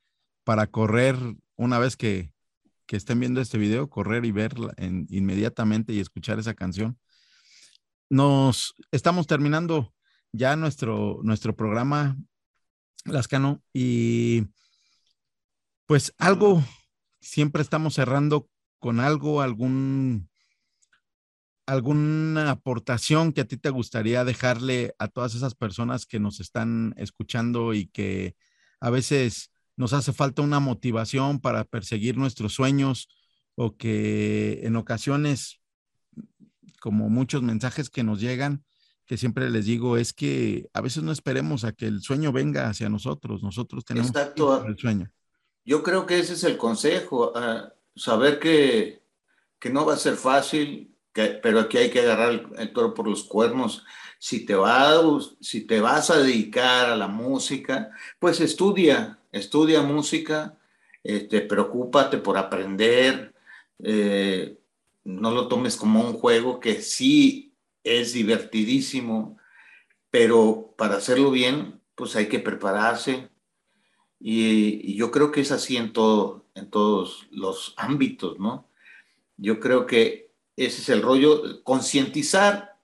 para 0.44 0.68
correr 0.68 1.16
una 1.56 1.78
vez 1.78 1.96
que, 1.96 2.32
estén 2.96 3.20
viendo 3.20 3.42
este 3.42 3.58
video, 3.58 3.90
correr 3.90 4.26
y 4.26 4.32
verla 4.32 4.74
inmediatamente 4.78 5.94
y 5.94 6.00
escuchar 6.00 6.40
esa 6.40 6.54
canción. 6.54 6.98
Nos 8.10 8.74
estamos 8.92 9.28
terminando 9.28 9.94
ya 10.32 10.56
nuestro, 10.56 11.20
nuestro 11.24 11.56
programa 11.56 12.18
Lascano. 13.06 13.62
Y 13.74 14.48
pues 15.86 16.14
algo, 16.18 16.64
siempre 17.20 17.62
estamos 17.62 17.96
cerrando 17.96 18.50
con 18.80 19.00
algo, 19.00 19.42
algún, 19.42 20.30
alguna 21.66 22.52
aportación 22.52 23.34
que 23.34 23.42
a 23.42 23.46
ti 23.46 23.58
te 23.58 23.70
gustaría 23.70 24.24
dejarle 24.24 24.94
a 25.00 25.08
todas 25.08 25.36
esas 25.36 25.56
personas 25.56 26.06
que 26.06 26.20
nos 26.20 26.40
están 26.40 26.94
escuchando 26.98 27.74
y 27.74 27.88
que 27.88 28.36
a 28.80 28.90
veces 28.90 29.52
nos 29.78 29.94
hace 29.94 30.12
falta 30.12 30.42
una 30.42 30.60
motivación 30.60 31.40
para 31.40 31.64
perseguir 31.64 32.18
nuestros 32.18 32.54
sueños 32.54 33.08
o 33.56 33.78
que 33.78 34.62
en 34.64 34.76
ocasiones, 34.76 35.62
como 36.82 37.10
muchos 37.10 37.42
mensajes 37.44 37.90
que 37.90 38.04
nos 38.04 38.20
llegan, 38.20 38.66
que 39.06 39.18
siempre 39.18 39.50
les 39.50 39.66
digo 39.66 39.98
es 39.98 40.14
que 40.14 40.70
a 40.74 40.82
veces 40.82 41.02
no 41.02 41.12
esperemos 41.12 41.64
a 41.64 41.72
que 41.72 41.86
el 41.88 42.02
sueño 42.02 42.34
venga 42.34 42.68
hacia 42.68 42.90
nosotros, 42.90 43.42
nosotros 43.42 43.86
tenemos 43.86 44.12
el 44.68 44.78
sueño. 44.78 45.10
Yo 45.64 45.82
creo 45.82 46.06
que 46.06 46.20
ese 46.20 46.34
es 46.34 46.44
el 46.44 46.58
consejo, 46.58 47.32
ah, 47.36 47.74
saber 47.96 48.40
que, 48.40 49.02
que, 49.60 49.70
no 49.70 49.86
va 49.86 49.94
a 49.94 49.98
ser 49.98 50.16
fácil, 50.16 50.96
que, 51.14 51.40
pero 51.42 51.62
aquí 51.62 51.78
hay 51.78 51.90
que 51.90 52.02
agarrar 52.02 52.50
el, 52.58 52.74
toro 52.74 52.94
por 52.94 53.08
los 53.08 53.24
cuernos. 53.24 53.86
Si 54.20 54.46
te, 54.46 54.56
si 55.42 55.62
te 55.62 55.80
vas 55.80 56.10
a 56.10 56.18
dedicar 56.18 56.90
a 56.90 56.96
la 56.96 57.08
música, 57.08 57.92
pues 58.20 58.40
estudia, 58.40 59.20
estudia 59.38 59.82
música, 59.82 60.58
este, 61.04 61.42
preocúpate 61.42 62.18
por 62.18 62.38
aprender, 62.38 63.34
eh, 63.80 64.58
no 65.04 65.32
lo 65.32 65.48
tomes 65.48 65.78
como 65.78 66.02
un 66.02 66.14
juego 66.14 66.60
que 66.60 66.82
sí 66.82 67.54
es 67.84 68.14
divertidísimo, 68.14 69.38
pero 70.12 70.74
para 70.78 70.98
hacerlo 70.98 71.32
bien, 71.32 71.82
pues 71.96 72.16
hay 72.16 72.28
que 72.28 72.40
prepararse. 72.40 73.30
Y, 74.20 74.96
yo 74.96 75.12
creo 75.12 75.32
que 75.32 75.42
es 75.42 75.52
así 75.52 75.78
en, 75.78 75.94
todo, 75.94 76.46
en 76.56 76.70
todos 76.70 77.28
los 77.32 77.74
ámbitos, 77.78 78.40
¿no? 78.40 78.70
Yo 79.38 79.60
creo 79.60 79.86
que 79.86 80.32
ese 80.56 80.82
es 80.82 80.90
el 80.90 81.02
rollo, 81.02 81.64
concientizar 81.64 82.80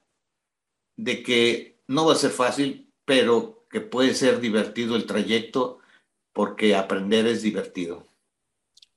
de 0.95 1.23
que 1.23 1.79
no 1.87 2.05
va 2.05 2.13
a 2.13 2.17
ser 2.17 2.31
fácil, 2.31 2.91
pero 3.03 3.65
que 3.69 3.81
puede 3.81 4.13
ser 4.13 4.39
divertido 4.39 4.95
el 4.95 5.05
trayecto 5.05 5.79
porque 6.33 6.75
aprender 6.75 7.25
es 7.27 7.41
divertido. 7.41 8.05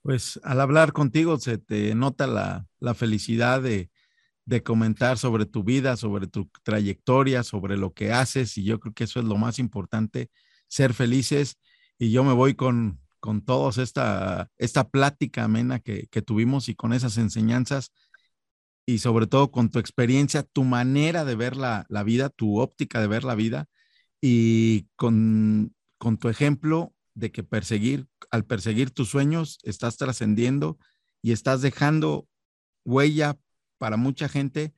Pues 0.03 0.41
al 0.43 0.61
hablar 0.61 0.93
contigo 0.93 1.39
se 1.39 1.59
te 1.59 1.95
nota 1.95 2.27
la, 2.27 2.67
la 2.79 2.95
felicidad 2.95 3.61
de, 3.61 3.91
de 4.47 4.63
comentar 4.63 5.19
sobre 5.19 5.45
tu 5.45 5.65
vida, 5.65 5.97
sobre 5.97 6.29
tu 6.29 6.49
trayectoria, 6.63 7.43
sobre 7.43 7.77
lo 7.77 7.93
que 7.93 8.13
haces 8.13 8.57
y 8.57 8.65
yo 8.65 8.81
creo 8.81 8.95
que 8.95 9.05
eso 9.05 9.19
es 9.19 9.27
lo 9.27 9.37
más 9.37 9.59
importante, 9.59 10.31
ser 10.69 10.95
felices 10.95 11.59
y 11.99 12.13
yo 12.13 12.23
me 12.25 12.33
voy 12.33 12.55
con, 12.55 13.01
con 13.19 13.45
todos 13.45 13.79
esta, 13.79 14.51
esta 14.57 14.89
plática 14.89 15.45
amena 15.45 15.81
que, 15.81 16.07
tuvimos 16.25 16.69
y 16.69 16.77
con 16.77 16.93
esas 16.93 17.19
enseñanzas 17.19 17.91
y 18.87 18.99
sobre 18.99 19.27
todo 19.27 19.51
con 19.51 19.69
tu 19.69 19.81
experiencia, 19.81 20.45
tu 20.45 20.63
manera 20.63 21.25
de 21.25 21.35
ver 21.35 21.57
la, 21.57 21.85
la 21.89 22.05
vida, 22.05 22.29
tu 22.29 22.61
óptica 22.61 23.01
de 23.01 23.09
ver 23.09 23.25
la 23.25 23.35
vida 23.35 23.67
y 24.21 24.87
con, 24.95 25.75
con 25.99 26.19
tu 26.19 26.29
ejemplo 26.29 26.95
de 27.17 27.33
que 27.33 27.43
perseguir, 27.43 28.07
al 28.31 28.45
perseguir 28.45 28.91
tus 28.91 29.09
sueños, 29.09 29.59
estás 29.63 29.97
trascendiendo 29.97 30.79
y 31.23 31.33
estás 31.33 31.63
dejando 31.63 32.29
huella 32.85 33.37
para 33.79 33.97
mucha 33.97 34.29
gente 34.29 34.75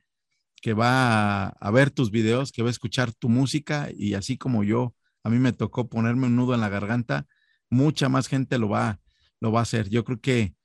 que 0.61 0.73
va 0.73 1.47
a, 1.49 1.71
ver 1.71 1.91
tus 1.91 2.11
videos, 2.11 2.51
que 2.51 2.63
va 2.63 2.69
a 2.69 2.71
escuchar 2.71 3.13
tu 3.13 3.29
música 3.29 3.89
y 3.93 4.13
así 4.13 4.37
como 4.37 4.63
yo, 4.63 4.95
a 5.23 5.29
mí 5.29 5.37
me 5.37 5.53
tocó 5.53 5.89
ponerme 5.89 6.27
un 6.27 6.35
nudo 6.37 6.53
en 6.53 6.61
la 6.61 6.69
garganta, 6.69 7.27
mucha 7.69 8.09
más 8.09 8.27
gente 8.27 8.57
lo 8.57 8.69
va, 8.69 8.99
lo 9.41 9.51
va 9.51 9.59
a 9.59 9.63
hacer. 9.63 9.89
Yo 9.89 10.03
creo 10.03 10.19
que 10.19 10.55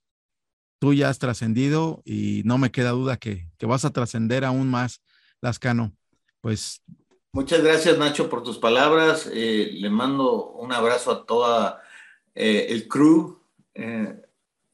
tú 0.78 0.94
ya 0.94 1.08
has 1.08 1.18
trascendido 1.18 2.02
y 2.04 2.42
no 2.44 2.56
me 2.56 2.70
queda 2.70 2.90
duda 2.90 3.16
que, 3.16 3.48
vas 3.62 3.84
a 3.84 3.90
trascender 3.90 4.44
aún 4.44 4.68
más, 4.70 5.02
Lascano. 5.40 5.92
Pues. 6.40 6.82
Muchas 7.34 7.64
gracias, 7.64 7.98
Nacho, 7.98 8.30
por 8.30 8.44
tus 8.44 8.58
palabras. 8.58 9.28
Eh, 9.34 9.70
le 9.72 9.90
mando 9.90 10.52
un 10.52 10.70
abrazo 10.70 11.10
a 11.10 11.26
toda 11.26 11.82
eh, 12.32 12.66
el 12.68 12.86
crew. 12.86 13.40
Eh, 13.74 14.22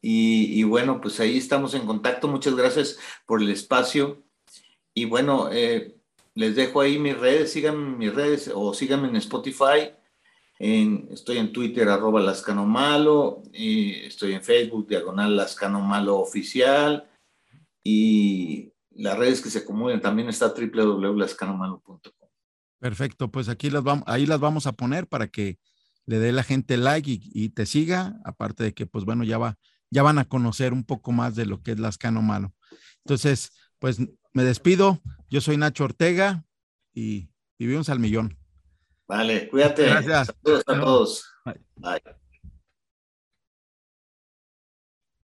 y, 0.02 0.62
bueno, 0.64 1.00
pues 1.00 1.18
ahí 1.20 1.38
estamos 1.38 1.72
en 1.72 1.86
contacto. 1.86 2.28
Muchas 2.28 2.54
gracias 2.54 2.98
por 3.24 3.40
el 3.40 3.48
espacio. 3.48 4.22
Y 4.92 5.06
bueno, 5.06 5.48
les 6.34 6.54
dejo 6.54 6.82
ahí 6.82 6.98
mis 6.98 7.16
redes, 7.16 7.50
síganme 7.50 7.96
mis 7.96 8.14
redes 8.14 8.50
o 8.54 8.74
síganme 8.74 9.08
en 9.08 9.16
Spotify. 9.16 9.92
Estoy 10.58 11.38
en 11.38 11.54
Twitter, 11.54 11.88
arroba 11.88 12.20
Lascano 12.20 12.66
Malo. 12.66 13.42
Y 13.54 14.04
estoy 14.04 14.34
en 14.34 14.42
Facebook, 14.42 14.86
diagonal 14.86 15.34
Lascano 15.34 15.80
Malo 15.80 16.18
Oficial. 16.18 17.08
Y 17.82 18.70
las 18.90 19.16
redes 19.16 19.40
que 19.40 19.48
se 19.48 19.60
acumulen 19.60 20.02
también 20.02 20.28
está 20.28 20.48
www.lascanomalo.com. 20.48 22.19
Perfecto, 22.80 23.30
pues 23.30 23.48
aquí 23.48 23.70
las 23.70 23.82
vamos, 23.82 24.04
ahí 24.06 24.26
las 24.26 24.40
vamos 24.40 24.66
a 24.66 24.72
poner 24.72 25.06
para 25.06 25.28
que 25.28 25.58
le 26.06 26.18
dé 26.18 26.32
la 26.32 26.42
gente 26.42 26.76
like 26.76 27.10
y, 27.10 27.20
y, 27.32 27.50
te 27.50 27.66
siga, 27.66 28.18
aparte 28.24 28.64
de 28.64 28.74
que, 28.74 28.86
pues 28.86 29.04
bueno, 29.04 29.22
ya 29.22 29.38
va 29.38 29.58
ya 29.90 30.02
van 30.02 30.18
a 30.18 30.24
conocer 30.24 30.72
un 30.72 30.84
poco 30.84 31.12
más 31.12 31.34
de 31.34 31.46
lo 31.46 31.62
que 31.62 31.72
es 31.72 31.80
Lascano 31.80 32.22
Malo. 32.22 32.54
Entonces, 33.04 33.52
pues 33.78 33.98
me 34.32 34.44
despido. 34.44 35.00
Yo 35.28 35.40
soy 35.40 35.56
Nacho 35.56 35.84
Ortega 35.84 36.44
y 36.94 37.28
vivimos 37.58 37.88
al 37.88 37.98
millón. 37.98 38.38
Vale, 39.06 39.48
cuídate. 39.48 39.84
Gracias. 39.86 40.32
Saludos 40.42 40.64
a 40.66 40.80
todos. 40.80 41.24
Bye. 41.76 42.19